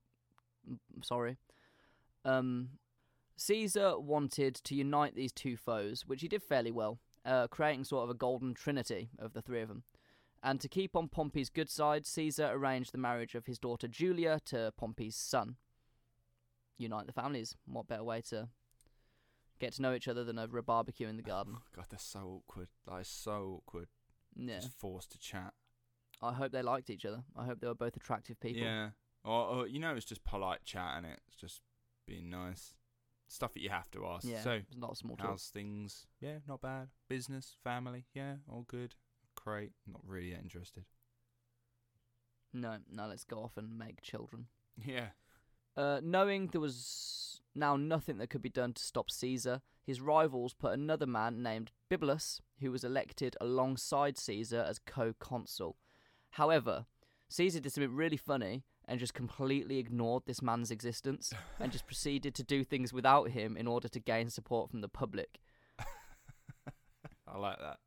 [0.68, 1.38] m- sorry.
[2.24, 2.70] Um,
[3.37, 8.04] Caesar wanted to unite these two foes, which he did fairly well, uh, creating sort
[8.04, 9.82] of a golden trinity of the three of them.
[10.46, 14.38] And to keep on Pompey's good side, Caesar arranged the marriage of his daughter Julia
[14.44, 15.56] to Pompey's son.
[16.78, 17.56] Unite the families.
[17.66, 18.48] What better way to
[19.59, 21.56] get to know each other than over a barbecue in the garden?
[21.74, 22.68] God, that's so awkward.
[22.87, 23.88] That is so awkward.
[24.37, 24.61] Yeah.
[24.61, 25.52] Just forced to chat.
[26.22, 27.24] I hope they liked each other.
[27.37, 28.62] I hope they were both attractive people.
[28.62, 28.90] Yeah.
[29.24, 31.18] Or, or you know, it's just polite chat and it?
[31.26, 31.61] it's just
[32.06, 32.74] being nice.
[33.26, 34.24] Stuff that you have to ask.
[34.24, 34.44] Yeah.
[34.44, 35.26] So, it's not small talk.
[35.26, 36.06] how's things?
[36.20, 36.90] Yeah, not bad.
[37.09, 38.94] Business, family, yeah, all good.
[39.46, 39.70] Great.
[39.87, 40.85] Not really that interested.
[42.52, 44.46] No, no, let's go off and make children.
[44.76, 45.09] Yeah.
[45.76, 49.62] Uh, knowing there was now nothing that could be done to stop Caesar.
[49.85, 55.76] His rivals put another man named Bibulus, who was elected alongside Caesar as co consul.
[56.30, 56.87] However,
[57.28, 62.35] Caesar did something really funny and just completely ignored this man's existence and just proceeded
[62.35, 65.38] to do things without him in order to gain support from the public.
[67.28, 67.78] I like that.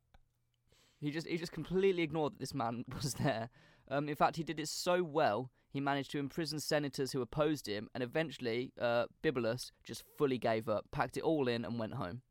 [1.00, 3.48] He just he just completely ignored that this man was there.
[3.88, 7.68] Um, in fact, he did it so well he managed to imprison senators who opposed
[7.68, 11.94] him, and eventually uh, Bibulus just fully gave up, packed it all in, and went
[11.94, 12.22] home.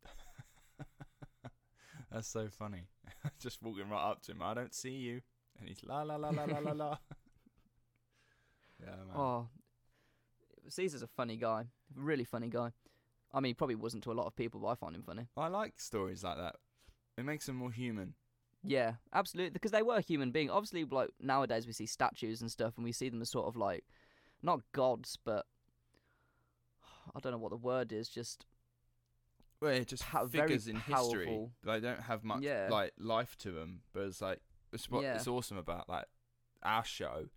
[2.11, 2.87] That's so funny.
[3.39, 4.41] just walking right up to him.
[4.41, 5.21] I don't see you,
[5.57, 6.97] and he's la la la la la la la.
[8.81, 9.15] Yeah, man.
[9.15, 9.47] Oh,
[10.67, 12.71] Caesar's a funny guy, really funny guy.
[13.33, 15.27] I mean, he probably wasn't to a lot of people, but I find him funny.
[15.37, 16.55] I like stories like that.
[17.17, 18.15] It makes them more human.
[18.63, 20.51] Yeah, absolutely, because they were human beings.
[20.51, 23.55] Obviously, like nowadays we see statues and stuff, and we see them as sort of
[23.55, 23.85] like
[24.43, 25.45] not gods, but
[27.15, 28.09] I don't know what the word is.
[28.09, 28.45] Just
[29.61, 31.49] Well, yeah, just very figures in history.
[31.63, 32.67] They don't have much Yeah.
[32.69, 34.39] like life to them, but it's like
[34.71, 35.15] it's what Yeah.
[35.15, 36.05] it's awesome about like
[36.61, 37.29] our show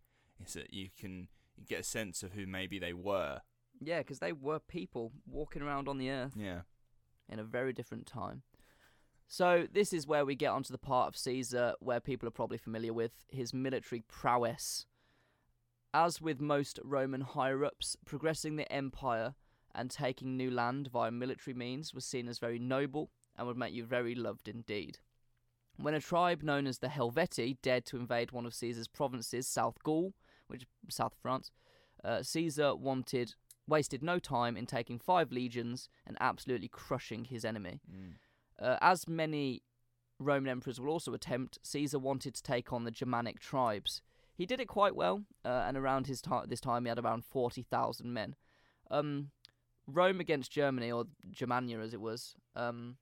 [0.45, 1.29] is that you can
[1.67, 3.43] get a sense of who maybe they were.
[3.85, 6.35] yeah, because they were people walking around on the earth.
[6.37, 6.63] Yeah.
[7.29, 8.43] in a very different time.
[9.33, 12.59] So this is where we get onto the part of Caesar where people are probably
[12.59, 14.85] familiar with his military prowess.
[15.95, 19.35] As with most Roman higher ups, progressing the empire
[19.75, 23.73] and taking new land via military means was seen as very noble and would make
[23.73, 24.99] you very loved indeed.
[25.79, 29.83] When a tribe known as the Helvetii dared to invade one of Caesar's provinces, South
[29.83, 30.13] Gaul,
[30.49, 31.51] which is south France,
[32.05, 33.35] uh, Caesar wanted
[33.67, 37.81] wasted no time in taking five legions and absolutely crushing his enemy.
[37.91, 38.17] Mm.
[38.63, 39.63] Uh, as many
[40.19, 44.03] Roman emperors will also attempt, Caesar wanted to take on the Germanic tribes.
[44.35, 47.25] He did it quite well, uh, and around his ti this time he had around
[47.25, 48.35] 40,000 men.
[48.91, 49.31] Um,
[49.87, 52.97] Rome against Germany, or Germania as it was, um,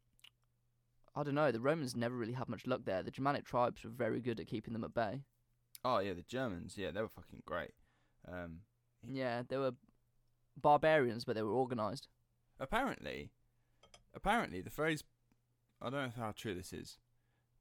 [1.14, 3.02] I don't know, the Romans never really had much luck there.
[3.02, 5.22] The Germanic tribes were very good at keeping them at bay.
[5.84, 6.76] Oh yeah, the Germans.
[6.78, 7.72] Yeah, they were fucking great.
[8.26, 8.60] Um,
[9.06, 9.72] Yeah, they were
[10.56, 12.08] barbarians, but they were organised.
[12.58, 13.30] apparently,
[14.14, 15.02] apparently the phrase
[15.80, 16.98] I don't know how true this is,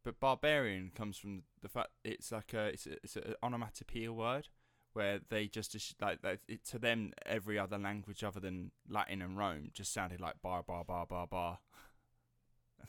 [0.03, 4.49] but barbarian comes from the fact it's like a it's a, it's an onomatopoeia word
[4.93, 9.69] where they just like, it, to them every other language other than Latin and Rome
[9.73, 11.59] just sounded like bar bar bar bar bar.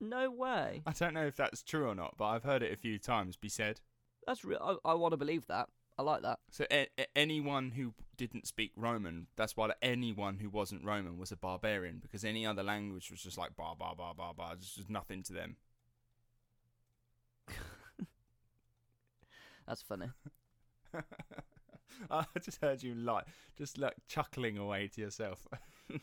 [0.00, 0.82] No way.
[0.84, 3.36] I don't know if that's true or not, but I've heard it a few times
[3.36, 3.80] be said.
[4.26, 4.80] That's real.
[4.84, 5.68] I, I want to believe that.
[5.98, 6.38] I like that.
[6.50, 11.32] So a- a- anyone who didn't speak Roman, that's why anyone who wasn't Roman was
[11.32, 14.76] a barbarian because any other language was just like bar bar bar bar bar, just,
[14.76, 15.56] just nothing to them.
[19.66, 20.10] That's funny.
[22.10, 23.24] I just heard you like
[23.56, 25.46] just like chuckling away to yourself.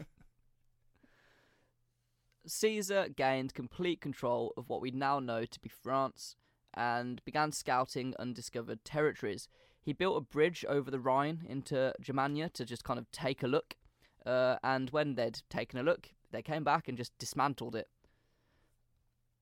[2.46, 6.36] Caesar gained complete control of what we now know to be France
[6.74, 9.48] and began scouting undiscovered territories.
[9.90, 13.48] He built a bridge over the Rhine into Germania to just kind of take a
[13.48, 13.76] look.
[14.24, 17.88] Uh, and when they'd taken a look, they came back and just dismantled it.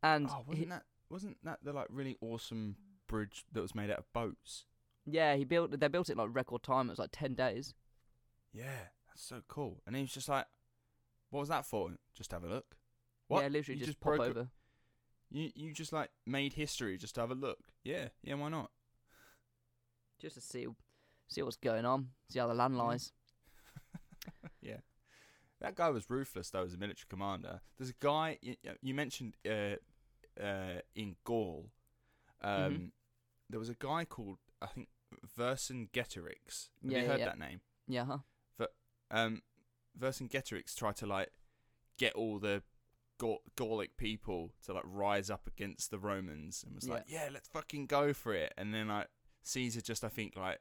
[0.02, 4.00] And oh, wasn't that wasn't that the like really awesome bridge that was made out
[4.00, 4.64] of boats?
[5.06, 5.78] yeah, he built.
[5.78, 6.88] They built it in like record time.
[6.88, 7.74] It was like ten days.
[8.54, 9.82] Yeah, that's so cool.
[9.86, 10.46] And he was just like,
[11.30, 11.92] "What was that for?
[12.16, 12.78] Just have a look."
[13.28, 13.42] What?
[13.42, 14.48] Yeah, literally You just, just pop over.
[15.30, 17.60] You you just like made history just to have a look.
[17.84, 18.72] Yeah, yeah, why not?
[20.20, 20.68] Just to see
[21.28, 23.12] see what's going on, see how the land lies.
[24.62, 24.78] yeah.
[25.60, 27.62] That guy was ruthless though as a military commander.
[27.78, 29.76] There's a guy you, you mentioned uh,
[30.42, 31.70] uh, in Gaul.
[32.42, 32.92] Um, Mhm.
[33.50, 34.90] There was a guy called I think
[35.38, 36.70] Vercingetorix.
[36.84, 37.26] Have Yeah, you heard yeah.
[37.26, 37.62] that name?
[37.88, 38.18] Yeah, huh?
[39.10, 39.42] Um,
[39.98, 41.30] Vercingetorix tried to like
[41.98, 42.62] get all the
[43.18, 47.48] Gaul- Gallic people to like rise up against the Romans and was like, "Yeah, let's
[47.48, 49.08] fucking go for it." And then like
[49.48, 50.60] Caesar just I think like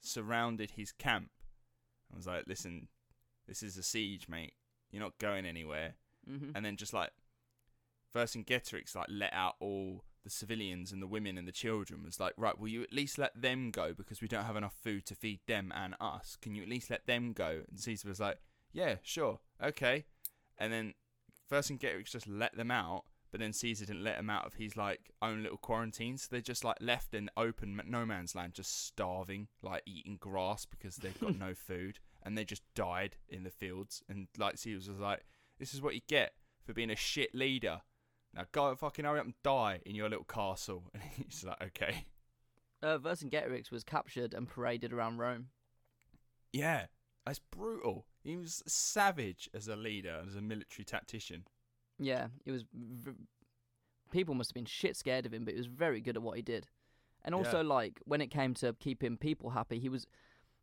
[0.00, 1.30] surrounded his camp
[2.08, 2.88] and was like, "Listen,
[3.46, 4.54] this is a siege, mate.
[4.90, 5.94] You're not going anywhere."
[6.26, 7.10] hmm And then just like
[8.14, 12.32] Vercingetorix like let out all the civilians and the women and the children was like,
[12.36, 15.14] right, will you at least let them go because we don't have enough food to
[15.14, 16.36] feed them and us?
[16.40, 17.62] Can you at least let them go?
[17.68, 18.38] And Caesar was like,
[18.72, 20.04] yeah, sure, okay.
[20.58, 20.94] And then
[21.50, 25.10] Vercingetorix just let them out, but then Caesar didn't let them out of his like
[25.22, 29.48] own little quarantine, so they're just like left in open no man's land, just starving,
[29.62, 34.02] like eating grass because they've got no food, and they just died in the fields.
[34.06, 35.24] And like Caesar was like,
[35.58, 37.80] this is what you get for being a shit leader.
[38.34, 40.84] Now go fucking hurry up and die in your little castle.
[40.94, 42.06] And he's like, okay.
[42.82, 45.46] Uh, Vercingetorix was captured and paraded around Rome.
[46.52, 46.86] Yeah,
[47.24, 48.06] that's brutal.
[48.22, 51.44] He was savage as a leader, as a military tactician.
[52.02, 52.64] Yeah, it was.
[52.74, 53.12] V-
[54.10, 56.36] people must have been shit scared of him, but he was very good at what
[56.36, 56.66] he did.
[57.24, 57.68] And also, Yeah.
[57.68, 60.06] like when it came to keeping people happy, he was.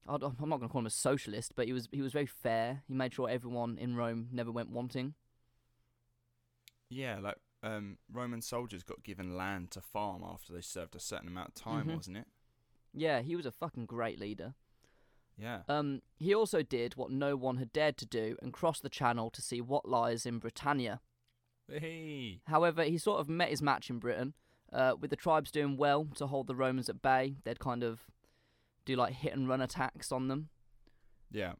[0.07, 2.83] I'm not going to call him a socialist, but he was he was very fair.
[2.87, 5.13] He made sure everyone in Rome never went wanting.
[6.89, 11.27] Yeah, like um, Roman soldiers got given land to farm after they served a certain
[11.27, 11.95] amount of time, Mhm.
[11.97, 12.27] wasn't it?
[12.93, 14.55] Yeah, he was a fucking great leader.
[15.37, 15.63] Yeah.
[15.67, 19.29] Um, he also did what no one had dared to do and crossed the channel
[19.31, 21.01] to see what lies in Britannia.
[21.71, 22.41] Hey.
[22.47, 24.33] However, he sort of met his match in Britain,
[24.73, 27.35] uh, with the tribes doing well to hold the Romans at bay.
[27.43, 28.01] They'd kind of
[28.85, 30.49] do like hit and run attacks on them.
[31.31, 31.53] Yeah.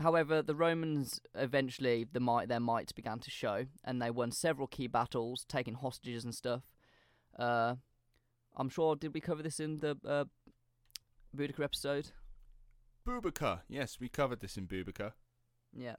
[0.00, 4.66] However, the Romans eventually the might their might began to show, and they won several
[4.66, 6.62] key battles, taking hostages and stuff.
[7.38, 7.76] Uh,
[8.56, 8.96] I'm sure.
[8.96, 10.24] Did we cover this in the uh,
[11.36, 12.12] Boudica episode?
[13.06, 13.60] Boudica.
[13.68, 15.12] Yes, we covered this in Boudica.
[15.76, 15.96] Yeah.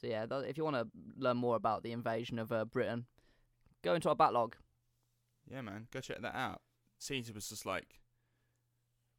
[0.00, 3.06] So yeah, th- if you want to learn more about the invasion of uh, Britain,
[3.82, 4.56] go into our backlog.
[5.50, 5.88] Yeah, man.
[5.92, 6.60] Go check that out.
[6.98, 8.00] Caesar was just like.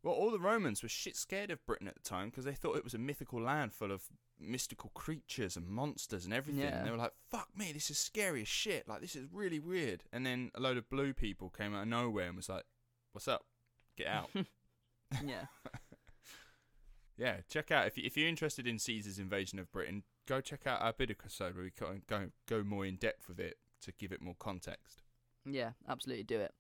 [0.01, 2.77] Well, all the Romans were shit scared of Britain at the time because they thought
[2.77, 4.03] it was a mythical land full of
[4.39, 6.61] mystical creatures and monsters and everything.
[6.61, 6.77] Yeah.
[6.77, 8.87] And they were like, fuck me, this is scary as shit.
[8.87, 10.05] Like, this is really weird.
[10.13, 12.63] And then a load of blue people came out of nowhere and was like,
[13.11, 13.43] what's up?
[13.97, 14.29] Get out.
[15.25, 15.47] yeah.
[17.19, 20.67] Yeah, check out if you, if you're interested in Caesar's invasion of Britain, go check
[20.67, 23.91] out our Boudica episode where we go go go more in depth with it to
[23.93, 25.01] give it more context.
[25.45, 26.53] Yeah, absolutely do it.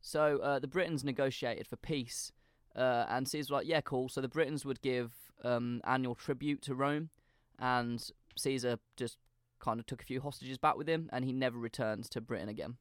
[0.00, 2.32] So uh, the Britons negotiated for peace,
[2.74, 5.12] uh, and Caesar was like, "Yeah, cool." So the Britons would give
[5.44, 7.10] um, annual tribute to Rome,
[7.58, 8.02] and
[8.38, 9.18] Caesar just
[9.58, 12.48] kind of took a few hostages back with him, and he never returned to Britain
[12.48, 12.76] again.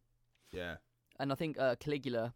[0.51, 0.77] Yeah,
[1.19, 2.33] And I think uh, Caligula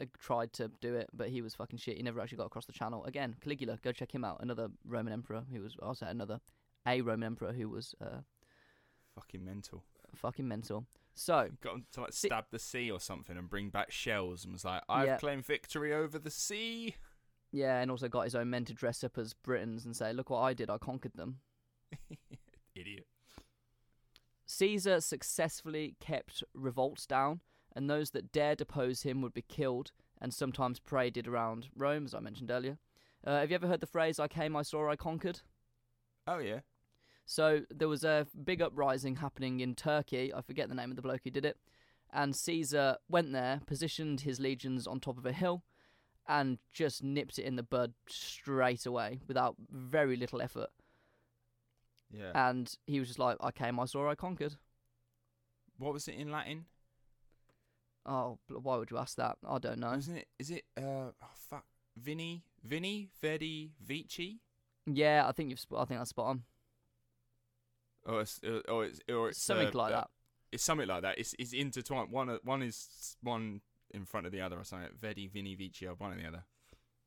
[0.00, 1.96] uh, tried to do it, but he was fucking shit.
[1.96, 3.04] He never actually got across the channel.
[3.04, 4.38] Again, Caligula, go check him out.
[4.40, 6.40] Another Roman emperor who was, I'll another,
[6.86, 8.20] a Roman emperor who was uh,
[9.14, 9.82] fucking mental.
[10.14, 10.86] fucking mental.
[11.14, 14.52] So Got him to like stab the sea or something and bring back shells and
[14.52, 15.16] was like, "I've Yeah.
[15.16, 16.96] claimed victory over the sea."
[17.52, 20.28] yeah, and also got his own men to dress up as Britons and say, "Look
[20.30, 20.68] what I did!
[20.68, 21.40] I conquered them."
[22.74, 23.06] Idiot.
[24.44, 27.40] Caesar successfully kept revolts down,
[27.74, 32.14] and those that dared oppose him would be killed and sometimes paraded around Rome, as
[32.14, 32.78] I mentioned earlier.
[33.24, 35.40] Uh, have you ever heard the phrase "I came, I saw, I conquered"?
[36.26, 36.60] Oh yeah.
[37.26, 40.32] So there was a big uprising happening in Turkey.
[40.32, 41.58] I forget the name of the bloke who did it.
[42.12, 45.64] And Caesar went there, positioned his legions on top of a hill,
[46.28, 50.70] and just nipped it in the bud straight away without very little effort.
[52.12, 52.30] Yeah.
[52.34, 54.54] And he was just like, I came, I saw, I conquered.
[55.78, 56.66] what was it in Latin?
[58.06, 59.36] Oh, why would you ask that?
[59.46, 59.92] I don't know.
[59.92, 60.28] Isn't it?
[60.38, 60.62] Is it?
[60.78, 61.64] Uh, oh, fuck.
[61.96, 64.38] Vini, Vini, Vedi, Vici.
[64.86, 65.58] Yeah, I think you've.
[65.58, 66.42] Sp- I think that's spot on.
[68.06, 70.10] Or it's, uh, or it's, or it's Something uh, like uh, that.
[70.52, 71.18] It's something like that.
[71.18, 72.10] It's it's intertwined.
[72.10, 73.60] One uh, one is one
[73.92, 74.88] in front of the other or something.
[75.00, 76.44] Vedi, Vini, Vici, one or the other.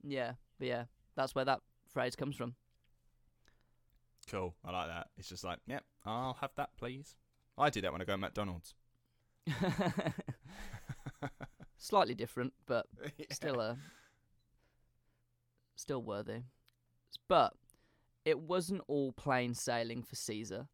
[0.03, 0.83] Yeah, but yeah,
[1.15, 2.55] that's where that phrase comes from.
[4.29, 4.53] Cool.
[4.63, 5.07] I like that.
[5.17, 7.15] It's just like, yep, I'll have that, please.
[7.57, 8.75] I do that when I go to McDonald's.
[11.77, 12.85] Slightly different, but
[13.31, 13.77] still a
[15.75, 16.43] still worthy.
[17.27, 17.53] But
[18.25, 20.67] it wasn't all plain sailing for Caesar.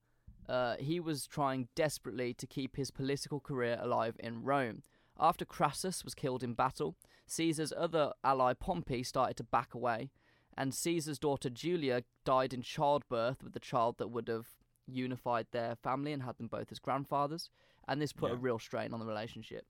[0.48, 4.84] Uh, he was trying desperately to keep his political career alive in Rome.
[5.20, 6.96] After Crassus was killed in battle,
[7.28, 10.12] Caesar's other ally Pompey started to back away,
[10.58, 14.48] and Caesar's daughter Julia died in childbirth with the child that would have
[14.88, 17.50] unified their family and had them both as grandfathers,
[17.88, 19.66] and this put a real strain on the relationship.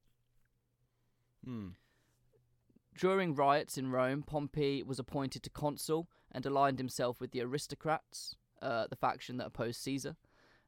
[1.44, 1.70] Hmm.
[2.98, 8.36] During riots in Rome, Pompey was appointed to consul and aligned himself with the aristocrats,
[8.62, 10.16] uh, the faction that opposed Caesar.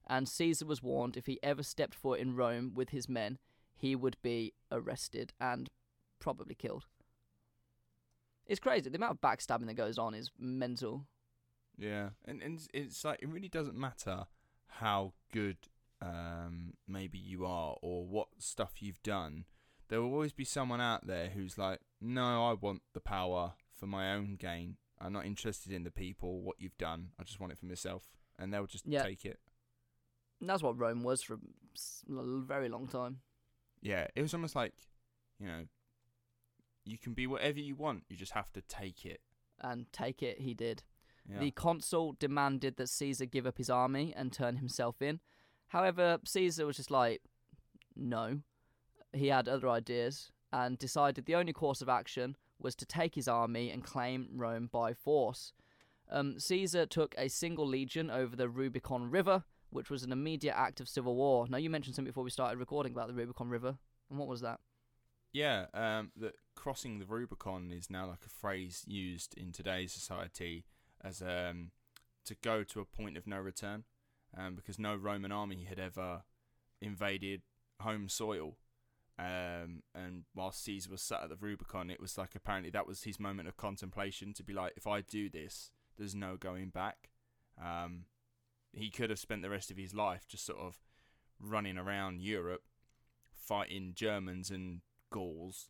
[0.07, 3.37] And Caesar was warned if he ever stepped foot in Rome with his men,
[3.75, 5.69] he would be arrested and
[6.19, 6.85] probably killed.
[8.45, 8.89] It's crazy.
[8.89, 11.05] The amount of backstabbing that goes on is mental.
[11.77, 14.25] Yeah, and and it's- like it really doesn't matter
[14.67, 15.57] how good
[16.01, 19.45] um maybe you are or what stuff you've done.
[19.89, 23.87] There will always be someone out there who's like, "No, I want the power for
[23.87, 24.77] my own gain.
[24.99, 27.11] I'm not interested in the people, what you've done.
[27.19, 29.03] I just want it for myself." And they'll just Yeah.
[29.03, 29.39] take it.
[30.39, 33.17] And that's what Rome was for a very long time.
[33.81, 34.73] Yeah, it was almost like,
[35.39, 35.65] you know,
[36.85, 38.03] you can be whatever you want.
[38.09, 39.21] You just have to take it.
[39.59, 40.83] And take it, he did.
[41.29, 41.39] Yeah.
[41.39, 45.19] The consul demanded that Caesar give up his army and turn himself in.
[45.69, 47.21] However, Caesar was just like,
[47.95, 48.39] no.
[49.13, 53.27] He had other ideas and decided the only course of action was to take his
[53.27, 55.53] army and claim Rome by force.
[56.09, 59.43] Um, Caesar took a single legion over the Rubicon River,
[59.77, 61.47] which was an immediate act of civil war.
[61.49, 63.77] Now, you mentioned something before we started recording about the Rubicon River,
[64.09, 64.59] and what was that?
[65.31, 70.65] Yeah, um, that crossing the Rubicon is now like a phrase used in today's society
[71.03, 71.71] as um,
[72.25, 73.83] to go to a point of no return,
[74.37, 76.23] um, because no Roman army had ever
[76.81, 77.41] invaded
[77.81, 78.57] home soil.
[79.19, 83.03] Um, and while Caesar was sat at the Rubicon, it was like apparently that was
[83.03, 87.09] his moment of contemplation to be like, if I do this, there's no going back.
[87.59, 88.05] Um,
[88.73, 90.77] he could have spent the rest of his life just sort of
[91.39, 92.63] running around Europe,
[93.31, 95.69] fighting Germans and Gauls,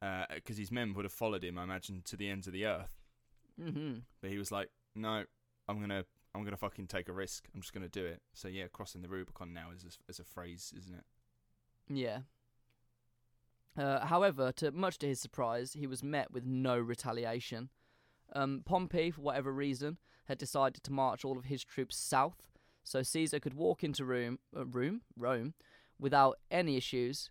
[0.00, 2.66] because uh, his men would have followed him, I imagine, to the ends of the
[2.66, 3.00] earth.
[3.60, 3.98] Mm-hmm.
[4.20, 5.24] But he was like, no,
[5.68, 7.48] I'm gonna, I'm gonna fucking take a risk.
[7.54, 8.22] I'm just gonna do it.
[8.34, 11.04] So yeah, crossing the Rubicon now is a, is a phrase, isn't it?
[11.88, 12.18] Yeah.
[13.78, 17.68] Uh, however, to much to his surprise, he was met with no retaliation.
[18.34, 22.48] Um, Pompey, for whatever reason, had decided to march all of his troops south,
[22.84, 25.54] so Caesar could walk into Rome, uh, Rome, Rome,
[25.98, 27.30] without any issues,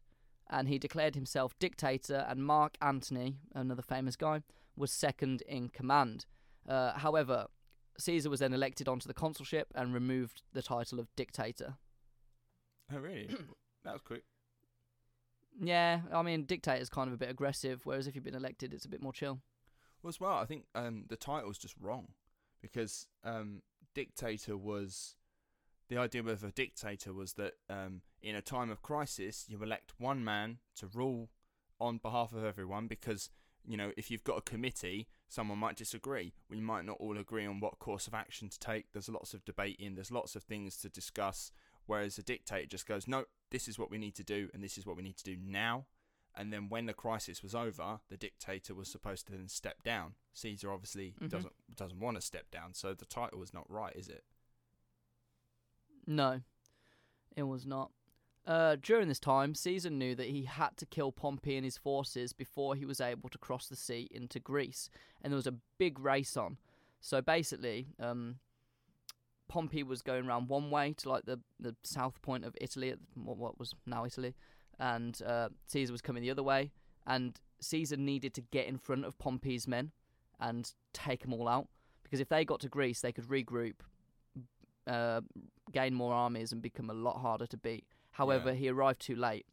[0.49, 2.25] and he declared himself dictator.
[2.27, 4.41] And Mark Antony, another famous guy,
[4.75, 6.25] was second in command.
[6.67, 7.47] Uh, however,
[7.97, 11.75] Caesar was then elected onto the consulship and removed the title of dictator.
[12.93, 13.27] Oh really?
[13.83, 14.23] that was quick.
[15.61, 18.73] Yeah, I mean, dictator is kind of a bit aggressive, whereas if you've been elected,
[18.73, 19.39] it's a bit more chill.
[20.05, 22.09] Well, as well, I think um, the title's just wrong
[22.61, 23.63] because um,
[23.95, 25.15] dictator was
[25.89, 29.93] the idea of a dictator was that um, in a time of crisis, you elect
[29.97, 31.31] one man to rule
[31.79, 33.31] on behalf of everyone because
[33.65, 36.35] you know if you've got a committee, someone might disagree.
[36.51, 38.91] We might not all agree on what course of action to take.
[38.93, 39.95] There's lots of debating.
[39.95, 41.51] There's lots of things to discuss.
[41.87, 44.77] Whereas a dictator just goes, no, this is what we need to do, and this
[44.77, 45.85] is what we need to do now.
[46.37, 50.15] And then when the crisis was over, the dictator was supposed to then step down.
[50.33, 51.29] Caesar obviously Mhm.
[51.29, 54.23] doesn't doesn't want to step down, so the title is not right, is it?
[56.07, 56.41] No,
[57.35, 57.91] it was not.
[58.45, 62.31] Uh, during this time, Caesar knew that he had to kill Pompey and his forces
[62.31, 64.89] before he was able to cross the sea into Greece,
[65.21, 66.57] and there was a big race on.
[67.01, 68.39] So basically, um,
[69.47, 72.99] Pompey was going around one way to like the, the south point of Italy, at
[73.15, 74.35] what, what was now Italy,
[74.79, 76.71] and uh, Caesar was coming the other way.
[77.07, 79.91] And Caesar needed to get in front of Pompey's men
[80.39, 81.67] and take them all out
[82.03, 83.75] because if they got to Greece, they could regroup,
[84.87, 85.21] uh,
[85.71, 87.85] gain more armies, and become a lot harder to beat.
[88.11, 88.55] However, Yeah.
[88.55, 89.45] he arrived too late.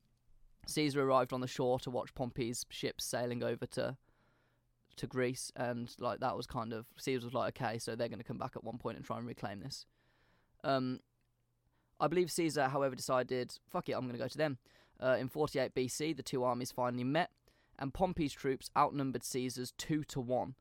[0.66, 3.96] Caesar arrived on the shore to watch Pompey's ships sailing over to
[4.96, 8.18] to Greece, and like that was kind of Caesar was like, okay, so they're going
[8.18, 9.86] to come back at one point and try and reclaim this.
[10.64, 11.00] Um,
[11.98, 14.58] I believe Caesar, however, decided, fuck it, I'm going to go to them.
[15.02, 17.30] Uh, in 48 BC, the two armies finally met,
[17.78, 20.54] and Pompey's troops outnumbered Caesar's two to one.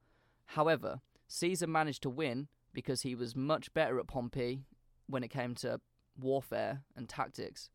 [0.47, 4.63] However, Caesar managed to win because he was much better at Pompey
[5.07, 5.79] when it came to
[6.19, 7.69] warfare and tactics.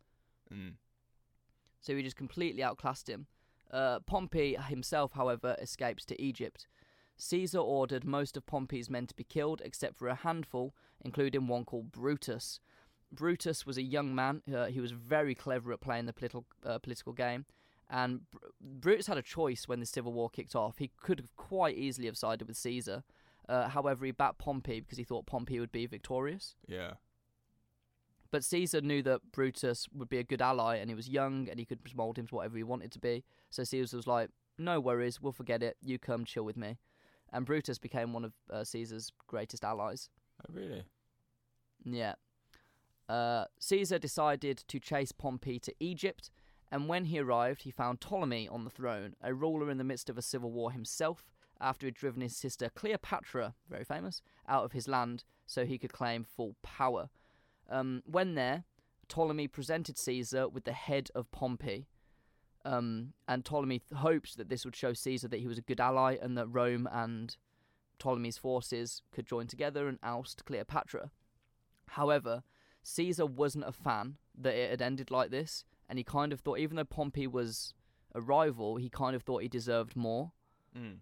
[0.52, 0.74] Mm.
[1.80, 3.26] So he just completely outclassed him.
[3.70, 6.66] Uh, Pompey himself, however, escapes to Egypt.
[7.16, 11.64] Caesar ordered most of Pompey's men to be killed, except for a handful, including one
[11.64, 12.60] called Brutus.
[13.12, 14.42] Brutus was a young man.
[14.52, 17.46] Uh, he was very clever at playing the political uh, political game,
[17.88, 20.78] and Br- Brutus had a choice when the civil war kicked off.
[20.78, 23.04] He could have quite easily have sided with Caesar.
[23.48, 26.56] Uh, however, he backed Pompey because he thought Pompey would be victorious.
[26.66, 26.94] Yeah.
[28.32, 31.60] But Caesar knew that Brutus would be a good ally, and he was young, and
[31.60, 33.24] he could mold him to whatever he wanted to be.
[33.50, 35.76] So Caesar was like, "No worries, we'll forget it.
[35.80, 36.78] You come chill with me."
[37.32, 40.10] And Brutus became one of uh, Caesar's greatest allies.
[40.42, 40.84] Oh, really?
[41.84, 42.14] Yeah.
[43.08, 46.30] Uh, Caesar decided to chase Pompey to Egypt,
[46.70, 50.10] and when he arrived, he found Ptolemy on the throne, a ruler in the midst
[50.10, 51.24] of a civil war himself,
[51.60, 55.92] after he'd driven his sister Cleopatra, very famous, out of his land so he could
[55.92, 57.08] claim full power.
[57.70, 58.64] Um, when there,
[59.08, 61.86] Ptolemy presented Caesar with the head of Pompey.
[62.64, 65.80] Um, and Ptolemy th- hoped that this would show Caesar that he was a good
[65.80, 67.36] ally and that Rome and
[67.98, 71.10] Ptolemy's forces could join together and oust Cleopatra.
[71.90, 72.42] However,
[72.88, 76.58] Caesar wasn't a fan that it had ended like this, and he kind of thought,
[76.60, 77.74] even though Pompey was
[78.14, 80.30] a rival, he kind of thought he deserved more.
[80.76, 80.98] Mm.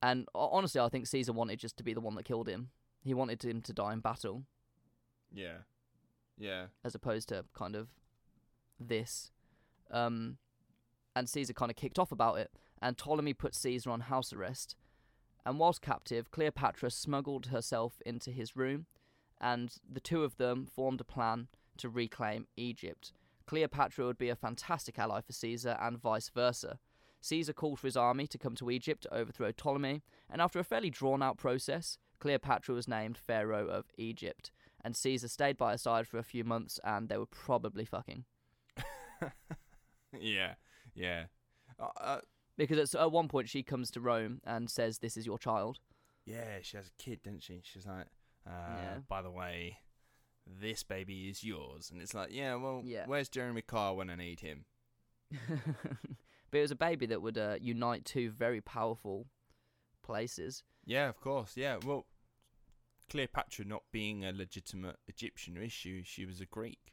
[0.00, 2.70] And honestly, I think Caesar wanted just to be the one that killed him.
[3.02, 4.44] He wanted him to die in battle,
[5.30, 5.58] Yeah.
[6.38, 6.66] Yeah.
[6.82, 7.88] as opposed to kind of
[8.80, 9.32] this.
[9.90, 10.38] Um,
[11.14, 12.50] and Caesar kind of kicked off about it,
[12.80, 14.76] and Ptolemy put Caesar on house arrest.
[15.44, 18.86] And whilst captive, Cleopatra smuggled herself into his room,
[19.40, 23.12] and the two of them formed a plan to reclaim Egypt.
[23.46, 26.78] Cleopatra would be a fantastic ally for Caesar, and vice versa.
[27.20, 30.64] Caesar called for his army to come to Egypt to overthrow Ptolemy, and after a
[30.64, 34.50] fairly drawn out process, Cleopatra was named Pharaoh of Egypt,
[34.82, 38.24] and Caesar stayed by her side for a few months, and they were probably fucking.
[40.18, 40.54] yeah,
[40.94, 41.24] yeah.
[41.78, 42.20] Uh, uh,
[42.56, 45.80] Because at one point she comes to Rome and says, "This is your child."
[46.26, 47.60] yeah, she has a kid, doesn't she?
[47.62, 48.06] She's like,
[48.46, 48.98] uh, Yeah.
[49.08, 49.78] by the way,
[50.46, 51.90] this baby is yours.
[51.90, 53.06] And it's like, yeah, well, Yeah.
[53.06, 54.64] where's Jeremy Kyle when I need him?
[55.30, 59.26] but it was a baby that would uh, unite two very powerful
[60.02, 60.62] places.
[60.84, 61.56] Yeah, of course.
[61.56, 62.06] Yeah, well,
[63.10, 66.92] Cleopatra not being a legitimate Egyptian issue, she was a Greek.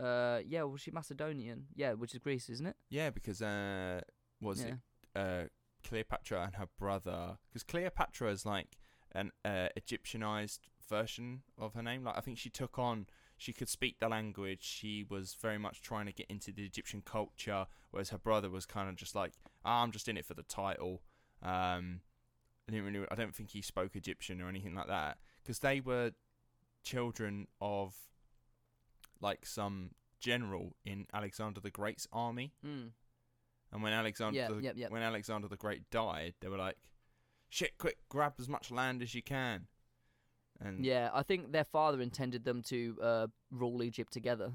[0.00, 1.66] Uh, yeah, well, she Macedonian.
[1.74, 2.76] Yeah, which is Greece, isn't it?
[2.88, 4.00] Yeah, because uh,
[4.40, 4.68] was yeah.
[4.68, 4.76] it
[5.16, 5.44] uh,
[5.86, 7.38] Cleopatra and her brother?
[7.48, 8.78] Because Cleopatra is like
[9.12, 12.04] an uh, Egyptianized version of her name.
[12.04, 13.06] Like I think she took on.
[13.36, 14.62] She could speak the language.
[14.62, 18.66] She was very much trying to get into the Egyptian culture, whereas her brother was
[18.66, 19.32] kind of just like,
[19.64, 21.02] "Ah, I'm just in it for the title.
[21.42, 22.00] Um,
[22.68, 23.06] I didn't really.
[23.10, 26.12] I don't think he spoke Egyptian or anything like that because they were
[26.82, 27.94] children of
[29.20, 29.90] like some
[30.20, 32.52] general in Alexander the Great's army.
[32.66, 32.90] Mm.
[33.72, 34.90] And when Alexander Yeah, the, yep, yep.
[34.90, 36.76] when Alexander the Great died, they were like,
[37.48, 39.66] "Shit, quick, grab as much land as you can."
[40.60, 44.52] And Yeah, I think their father intended them to uh, rule Egypt together.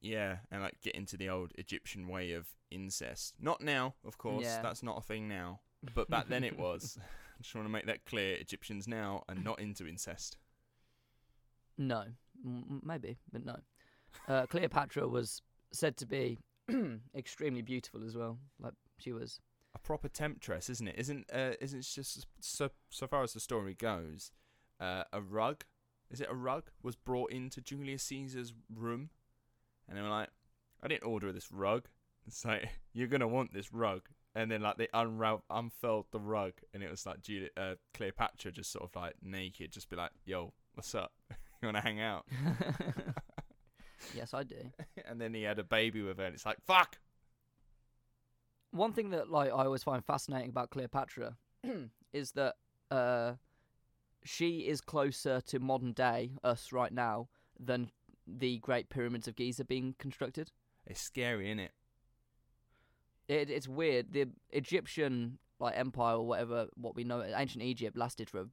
[0.00, 3.34] yeah, and like get into the old Egyptian way of incest.
[3.40, 4.44] Not now, of course.
[4.44, 4.62] Yeah.
[4.62, 5.60] That's not a thing now.
[5.94, 6.98] But back then it was.
[7.38, 8.36] I just want to make that clear.
[8.36, 10.36] Egyptians now are not into incest.
[11.76, 12.04] No,
[12.44, 13.56] M- maybe, but no.
[14.26, 16.38] Uh, Cleopatra was said to be
[17.16, 18.38] extremely beautiful as well.
[18.60, 19.40] Like she was.
[19.74, 20.94] A proper temptress, isn't it?
[20.98, 24.32] Isn't uh, isn't it just so so far as the story goes,
[24.80, 25.64] uh, a rug?
[26.10, 26.70] Is it a rug?
[26.82, 29.10] Was brought into Julius Caesar's room,
[29.88, 30.30] and they were like,
[30.82, 31.88] "I didn't order this rug."
[32.26, 36.54] It's like you're gonna want this rug, and then like they unravel unfurled the rug,
[36.72, 37.18] and it was like
[37.56, 41.12] uh, Cleopatra just sort of like naked, just be like, "Yo, what's up?
[41.30, 42.26] you wanna hang out?"
[44.14, 44.72] yes, I do.
[45.06, 46.98] and then he had a baby with her, and it's like, "Fuck."
[48.70, 51.36] One thing that like I always find fascinating about Cleopatra
[52.12, 52.54] is that
[52.90, 53.34] uh,
[54.24, 57.90] she is closer to modern day us right now than
[58.26, 60.52] the Great Pyramids of Giza being constructed.
[60.86, 61.72] It's scary, isn't it?
[63.28, 64.12] It, it's weird.
[64.12, 68.46] The Egyptian like empire or whatever, what we know, ancient Egypt lasted for a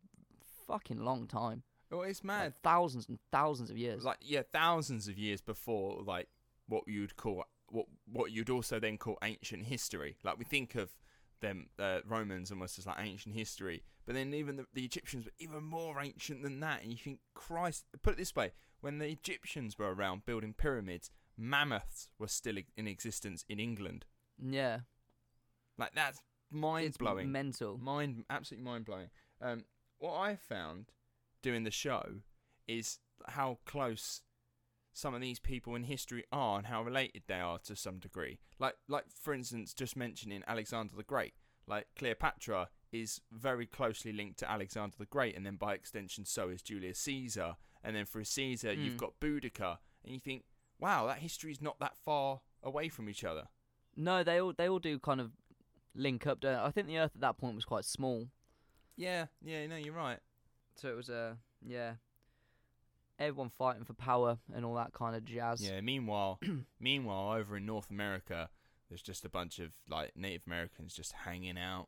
[0.67, 1.61] fucking long time,
[1.91, 2.53] Well, it's like mad.
[2.63, 4.03] thousands and thousands of years.
[4.03, 6.27] like yeah, thousands of years before like
[6.67, 7.43] what you'd call
[7.75, 10.17] what what you'd also then call ancient history.
[10.23, 10.95] Like we think of
[11.41, 15.31] them uh, Romans almost as like ancient history, but then even the, the Egyptians were
[15.37, 16.81] even more ancient than that.
[16.81, 18.51] And you think, Christ, put it this way:
[18.81, 24.05] when the Egyptians were around building pyramids, mammoths were still in existence in England.
[24.41, 24.79] yeah,
[25.77, 26.19] Like that's
[26.49, 27.31] mind it's blowing.
[27.31, 27.77] mental.
[27.77, 29.09] Mind, absolutely mind blowing.
[29.41, 29.65] Um,
[29.99, 30.91] what I found
[31.41, 32.21] doing the show
[32.67, 34.21] is how close
[34.97, 38.39] some of these people in history are and how related they are to some degree.
[38.59, 41.33] Like, like for instance, just mentioning Alexander the Great.
[41.67, 46.47] Like Cleopatra is very closely linked to Alexander the Great, and then by extension, so
[46.49, 47.57] is Julius Caesar.
[47.83, 48.97] And then for Caesar, you've Mm.
[48.97, 50.45] got Boudica, and you think,
[50.79, 53.49] wow, that history is not that far away from each other.
[53.97, 55.33] No, they all they all do kind of
[55.93, 56.43] link up.
[56.45, 58.29] I think the Earth at that point was quite small,
[58.95, 60.19] Yeah, yeah, no, you're right.
[60.75, 61.95] so it was uh yeah,
[63.19, 65.61] everyone fighting for power and all that kind of jazz.
[65.61, 65.81] Yeah.
[65.81, 66.39] Meanwhile,
[66.79, 68.49] meanwhile, over in North America,
[68.89, 71.87] there's just a bunch of like Native Americans just hanging out.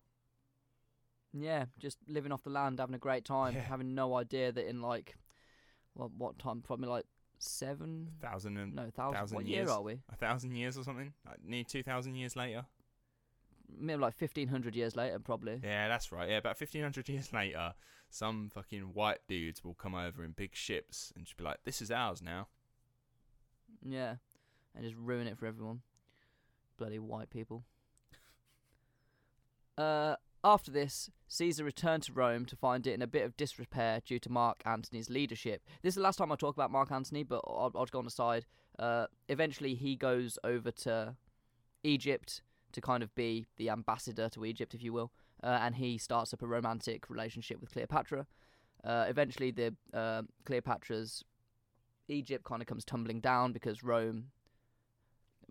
[1.34, 3.62] Yeah, just living off the land, having a great time, Yeah.
[3.62, 5.18] having no idea that in like,
[5.94, 6.62] well, what time?
[6.62, 7.06] Probably like
[7.38, 9.14] seven, A thousand and no, thousand.
[9.18, 9.68] thousand what years.
[9.68, 10.00] year are we?
[10.12, 12.66] a thousand years or something, like near two thousand years later.
[13.70, 15.60] Maybe like fifteen hundred years later, probably.
[15.64, 16.30] Yeah, that's right.
[16.30, 17.74] Yeah, about fifteen hundred years later,
[18.10, 21.82] some fucking white dudes will come over in big ships and just be like, "This
[21.82, 22.48] is ours now."
[23.84, 24.16] Yeah,
[24.76, 25.82] and just ruin it for everyone.
[26.78, 27.64] Bloody white people.
[29.78, 34.02] Uh, after this, Caesar returned to Rome to find it in a bit of disrepair
[34.06, 35.62] due to Mark Antony's leadership.
[35.82, 38.06] This is the last time I talk about Mark Antony, but I'll, I'll go on
[38.06, 38.46] the side.
[38.80, 41.16] Uh, eventually, he goes over to
[41.84, 42.42] Egypt
[42.72, 45.12] to kind of be the ambassador to Egypt, if you will,
[45.44, 48.26] uh, and he starts up a romantic relationship with Cleopatra.
[48.84, 51.24] Uh, eventually, the uh, Cleopatra's
[52.08, 54.28] Egypt kind of comes tumbling down because Rome,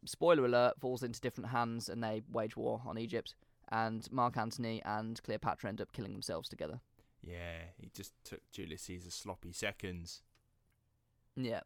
[0.05, 3.35] spoiler alert, falls into different hands and they wage war on Egypt.
[3.69, 6.81] And Mark Antony and Cleopatra end up killing themselves together.
[7.23, 10.23] Yeah, he just took Julius Caesar's sloppy seconds.
[11.35, 11.61] Yeah.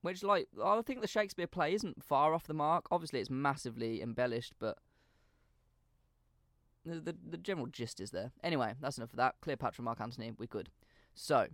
[0.00, 2.86] Which, like, I think the Shakespeare play isn't far off the mark.
[2.90, 4.78] Obviously, it's massively embellished, but
[6.84, 8.30] the, the the general gist is there.
[8.42, 9.34] Anyway, that's enough of that.
[9.40, 10.70] Cleopatra, Mark Antony, we good.
[11.14, 11.48] So,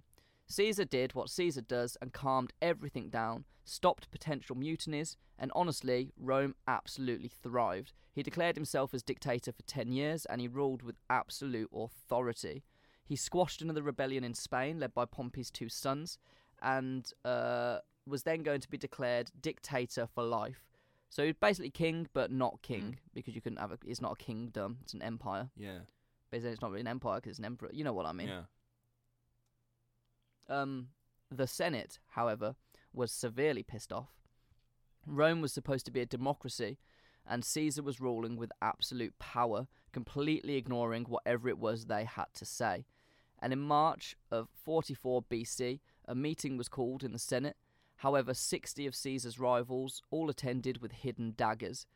[0.47, 6.55] Caesar did what Caesar does and calmed everything down, stopped potential mutinies, and honestly, Rome
[6.69, 7.93] absolutely thrived.
[8.13, 12.63] He declared himself as dictator for 10 years and he ruled with absolute authority.
[13.05, 16.19] He squashed another rebellion in Spain led by Pompey's two sons
[16.63, 20.65] and uh, was then going to be declared dictator for life.
[21.09, 23.79] So he's basically king, but not king because you couldn't have a.
[23.87, 25.51] It's not a kingdom; it's an empire.
[25.57, 25.79] Yeah.
[26.31, 27.71] Basically, it's not really an empire because it's an emperor.
[27.73, 28.29] You know what I mean?
[28.29, 28.43] yeah.
[30.49, 30.89] Um,
[31.31, 32.57] the Senate, however,
[32.93, 34.11] was severely pissed off.
[35.07, 36.79] Rome was supposed to be a democracy,
[37.27, 42.45] and Caesar was ruling with absolute power, completely ignoring whatever it was they had to
[42.45, 42.87] say.
[43.41, 47.57] And in March of 44 BC, a meeting was called in the Senate.
[47.97, 51.87] However, 60 of Caesar's rivals all attended with hidden daggers.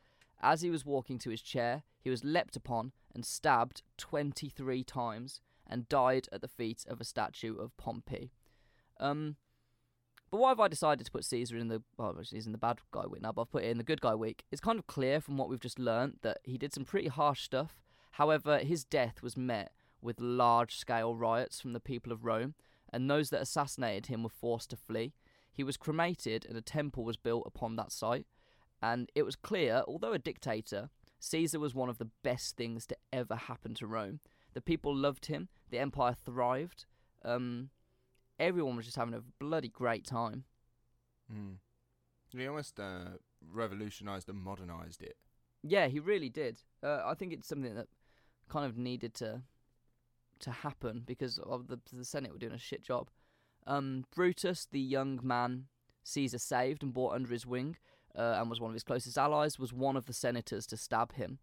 [0.41, 5.41] As he was walking to his chair, he was leapt upon and stabbed 23 times
[5.67, 8.31] and died at the feet of a statue of Pompey.
[8.99, 9.35] Um,
[10.31, 12.79] but why have I decided to put Caesar in the well, he's in the bad
[12.91, 14.43] guy week now, but I've put it in the good guy week?
[14.51, 17.41] It's kind of clear from what we've just learnt that he did some pretty harsh
[17.41, 17.77] stuff.
[18.11, 19.71] However, his death was met
[20.01, 22.53] with large scale riots from the people of Rome,
[22.91, 25.13] and those that assassinated him were forced to flee.
[25.59, 28.25] He was cremated, and a temple was built upon that site.
[28.81, 30.89] And it was clear, although a dictator,
[31.19, 34.21] Caesar was one of the best things to ever happen to Rome.
[34.53, 36.85] The people loved him, the empire thrived.
[37.25, 37.71] Um,
[38.39, 40.45] everyone was just having a bloody great time.
[41.29, 41.55] Mm.
[42.29, 43.17] He almost uh,
[43.51, 45.17] revolutionised and modernised it.
[45.61, 46.61] Yeah, he really did.
[46.81, 47.89] Uh, I think it's something that
[48.47, 49.41] kind of needed to
[50.39, 53.09] to happen because of the the Senate were doing a shit job.
[53.67, 55.65] Um, Brutus, the young man
[56.03, 57.77] Caesar saved and brought under his wing,
[58.17, 61.13] uh, and was one of his closest allies, was one of the senators to stab
[61.13, 61.39] him.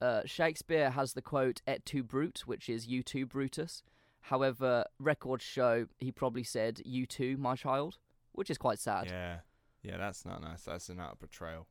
[0.00, 3.82] Uh, Shakespeare has the quote "Et tu, Brute," which is "You too, Brutus."
[4.22, 7.98] However, records show he probably said "You too, my child,"
[8.32, 9.06] which is quite sad.
[9.06, 9.40] Yeah.
[9.82, 10.62] Yeah, that's not nice.
[10.62, 11.68] That's an utter betrayal.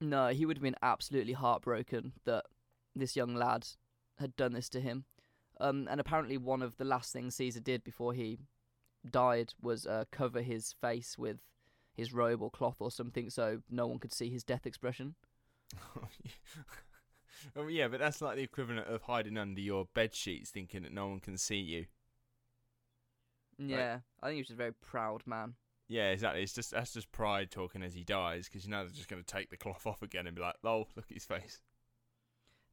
[0.00, 2.46] No, he would have been absolutely heartbroken that
[2.96, 3.68] this young lad
[4.18, 5.04] had done this to him.
[5.64, 8.38] Um, and apparently, one of the last things Caesar did before he
[9.10, 11.38] died was uh, cover his face with
[11.94, 15.14] his robe or cloth or something so no one could see his death expression.
[17.56, 20.92] oh, yeah, but that's like the equivalent of hiding under your bed sheets thinking that
[20.92, 21.86] no one can see you.
[23.56, 25.54] Yeah, I think he was just a very proud man.
[25.88, 26.42] Yeah, exactly.
[26.42, 29.22] It's just that's just pride talking as he dies because you know they're just going
[29.22, 31.60] to take the cloth off again and be like, "Oh, look at his face."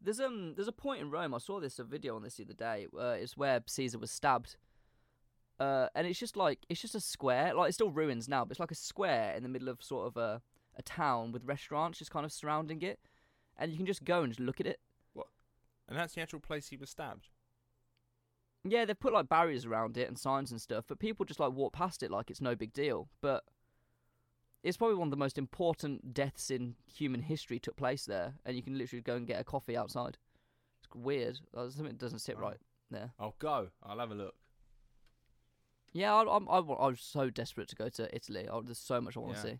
[0.03, 2.43] There's um there's a point in Rome I saw this a video on this the
[2.43, 2.87] other day.
[2.97, 4.57] Uh, it's where Caesar was stabbed.
[5.59, 8.51] Uh, and it's just like it's just a square, like it's still ruins now, but
[8.51, 10.41] it's like a square in the middle of sort of a
[10.75, 12.99] a town with restaurants just kind of surrounding it,
[13.57, 14.79] and you can just go and just look at it.
[15.13, 15.27] What?
[15.87, 17.29] And that's the actual place he was stabbed.
[18.63, 21.51] Yeah, they've put like barriers around it and signs and stuff, but people just like
[21.51, 23.09] walk past it like it's no big deal.
[23.21, 23.43] But
[24.63, 28.55] it's probably one of the most important deaths in human history took place there, and
[28.55, 30.17] you can literally go and get a coffee outside.
[30.83, 31.39] It's weird.
[31.53, 32.57] Something doesn't sit right
[32.89, 33.11] there.
[33.19, 33.69] I'll go.
[33.83, 34.35] I'll have a look.
[35.93, 38.47] Yeah, I, I'm, I, wa- I was so desperate to go to Italy.
[38.51, 39.53] I, there's so much I want to Yeah.
[39.55, 39.59] see.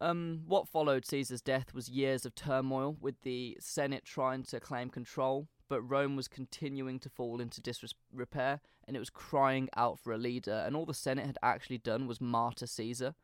[0.00, 4.90] Um, what followed Caesar's death was years of turmoil, with the Senate trying to claim
[4.90, 10.12] control, but Rome was continuing to fall into disrepair, and it was crying out for
[10.12, 10.62] a leader.
[10.66, 13.14] And all the Senate had actually done was martyr Caesar,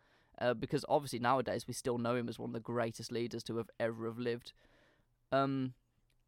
[0.40, 3.56] uh, because obviously nowadays we still know him as one of the greatest leaders to
[3.58, 4.52] have ever have lived.
[5.30, 5.74] Um,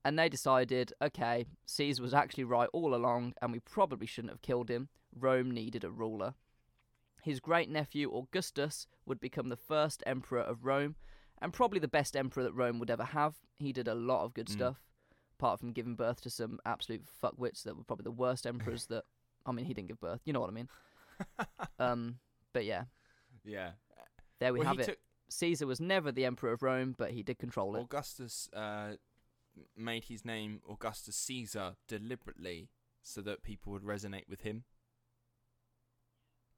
[0.04, 4.42] and they decided, okay, Caesar was actually right all along, and we probably shouldn't have
[4.42, 4.88] killed him.
[5.18, 6.34] Rome needed a ruler.
[7.22, 10.96] His great nephew Augustus would become the first emperor of Rome,
[11.40, 13.36] and probably the best emperor that Rome would ever have.
[13.58, 14.52] He did a lot of good Mm.
[14.52, 14.82] stuff,
[15.38, 19.04] apart from giving birth to some absolute fuckwits that were probably the worst emperors that.
[19.46, 20.20] I mean, he didn't give birth.
[20.24, 20.68] You know what I mean?
[21.78, 22.16] Um,
[22.54, 22.84] but yeah,
[23.44, 23.72] yeah.
[24.40, 24.86] there we well, have it.
[24.86, 27.80] took Caesar was never the emperor of Rome, but he did control it.
[27.80, 28.94] Augustus uh,
[29.76, 32.70] made his name Augustus Caesar deliberately
[33.02, 34.64] so that people would resonate with him.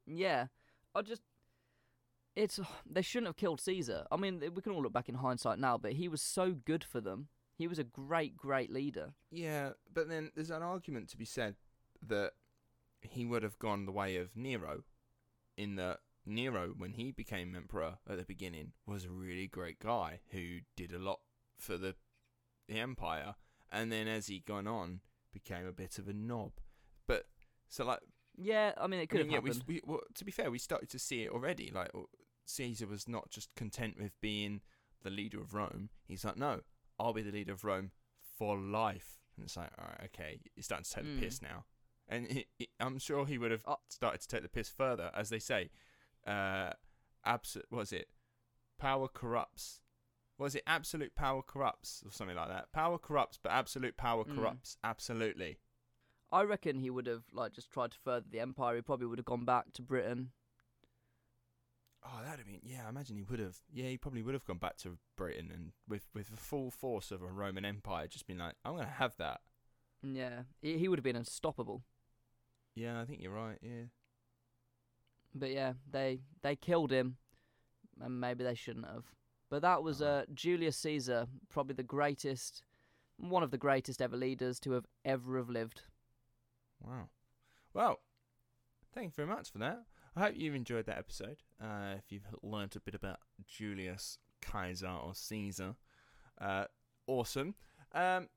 [0.06, 0.46] Yeah,
[0.94, 1.22] I just
[2.36, 4.06] it's they shouldn't have killed Caesar.
[4.12, 6.84] I mean, we can all look back in hindsight now, but he was so good
[6.84, 7.28] for them.
[7.56, 9.14] He was a great, great leader.
[9.30, 11.56] Yeah, but then there's an argument to be said
[12.06, 12.32] that
[13.00, 14.84] he would have gone the way of Nero,
[15.56, 20.20] in that Nero, when he became emperor at the beginning, was a really great guy
[20.32, 21.20] who did a lot
[21.58, 21.94] for the
[22.68, 23.36] the empire,
[23.70, 25.00] and then as he gone on,
[25.32, 26.52] became a bit of a knob.
[27.06, 27.26] But
[27.68, 28.00] so like,
[28.36, 29.64] Yeah, I mean, it I could mean, yeah, have we, happened.
[29.68, 31.70] we well, to be fair, we started to see it already.
[31.72, 32.00] Like uh,
[32.44, 34.60] Caesar was not just content with being
[35.04, 35.90] the leader of Rome.
[36.08, 36.62] He's like, no,
[36.98, 37.90] I'll be the leader of Rome
[38.38, 39.20] for life.
[39.36, 41.16] And it's like, all right, okay, you're starting to take Mm.
[41.20, 41.64] the piss now.
[42.08, 43.78] And he, he- I'm sure he would have Oh.
[43.88, 45.70] started to take the piss further, as they say.
[46.26, 46.72] Uh,
[47.24, 48.08] abs- was it?
[48.78, 49.80] Power corrupts.
[50.38, 50.62] Was it?
[50.66, 52.72] Absolute power corrupts, or something like that.
[52.72, 54.34] Power corrupts, but absolute power Mm.
[54.36, 54.76] corrupts.
[54.84, 55.58] Absolutely.
[56.32, 58.76] I reckon he would have like just tried to further the empire.
[58.76, 60.32] He probably would have gone back to Britain.
[62.08, 62.82] Oh, that'd have been yeah.
[62.86, 63.56] I imagine he would have.
[63.72, 67.10] Yeah, he probably would have gone back to Britain and with with the full force
[67.10, 69.40] of a Roman Empire, just been like, I'm gonna have that.
[70.02, 71.82] Yeah, he, he would have been unstoppable.
[72.74, 73.58] Yeah, I think you're right.
[73.60, 73.86] Yeah.
[75.34, 77.16] But yeah, they they killed him,
[78.00, 79.04] and maybe they shouldn't have.
[79.50, 82.62] But that was uh, Julius Caesar, probably the greatest,
[83.16, 85.82] one of the greatest ever leaders to have ever have lived.
[86.80, 87.08] Wow.
[87.72, 88.00] Well,
[88.94, 89.84] thank you very much for that.
[90.16, 91.42] I hope you've enjoyed that episode.
[91.62, 94.18] Uh, if you've learnt a bit about Julius
[94.50, 95.74] Caesar or Caesar,
[96.40, 96.64] uh,
[97.06, 97.54] awesome.
[97.92, 98.28] Um,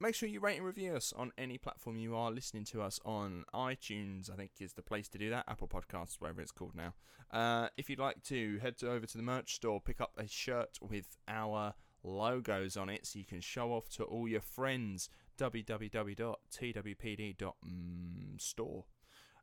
[0.00, 2.98] make sure you rate and review us on any platform you are listening to us
[3.04, 3.44] on.
[3.54, 5.44] iTunes, I think, is the place to do that.
[5.46, 6.94] Apple Podcasts, whatever it's called now.
[7.30, 10.26] Uh, if you'd like to head to, over to the merch store, pick up a
[10.26, 15.10] shirt with our logos on it so you can show off to all your friends
[15.38, 16.24] www.twpd.store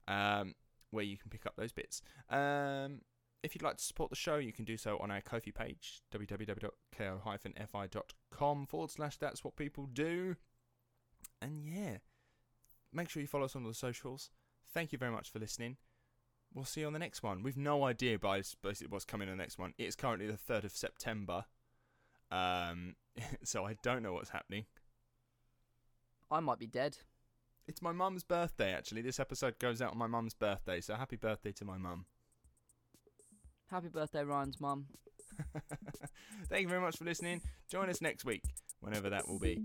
[0.07, 0.55] um,
[0.93, 2.01] where you can pick up those bits.
[2.29, 3.01] Um,
[3.43, 6.01] if you'd like to support the show, you can do so on our Kofi page,
[6.13, 10.37] www.ko-fi.com forward slash that's what people do.
[11.41, 11.97] And yeah,
[12.93, 14.29] make sure you follow us on the socials.
[14.73, 15.77] Thank you very much for listening.
[16.53, 17.43] We'll see you on the next one.
[17.43, 19.73] We've no idea by basically what's coming in the next one.
[19.77, 21.45] It's currently the 3rd of September.
[22.31, 22.95] Um,
[23.43, 24.65] so I don't know what's happening.
[26.31, 26.97] I might be dead.
[27.68, 29.01] It's my mum's birthday, actually.
[29.01, 32.05] This episode goes out on my mum's birthday, so happy birthday to my mum.
[33.70, 34.88] Happy birthday, Ryan's mum.
[36.49, 37.41] Thank you very much for listening.
[37.72, 38.43] Join us next week,
[38.82, 39.61] whenever that will be.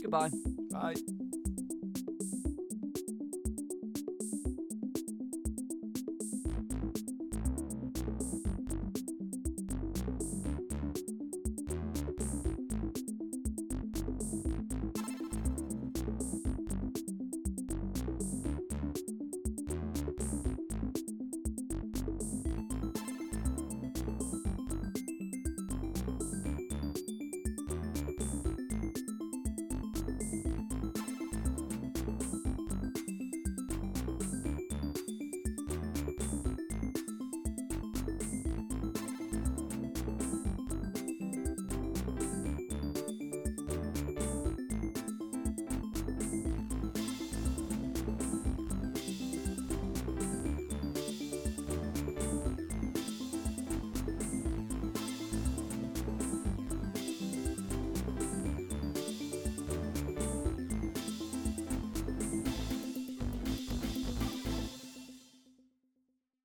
[0.00, 0.30] Goodbye.
[0.72, 0.94] Bye.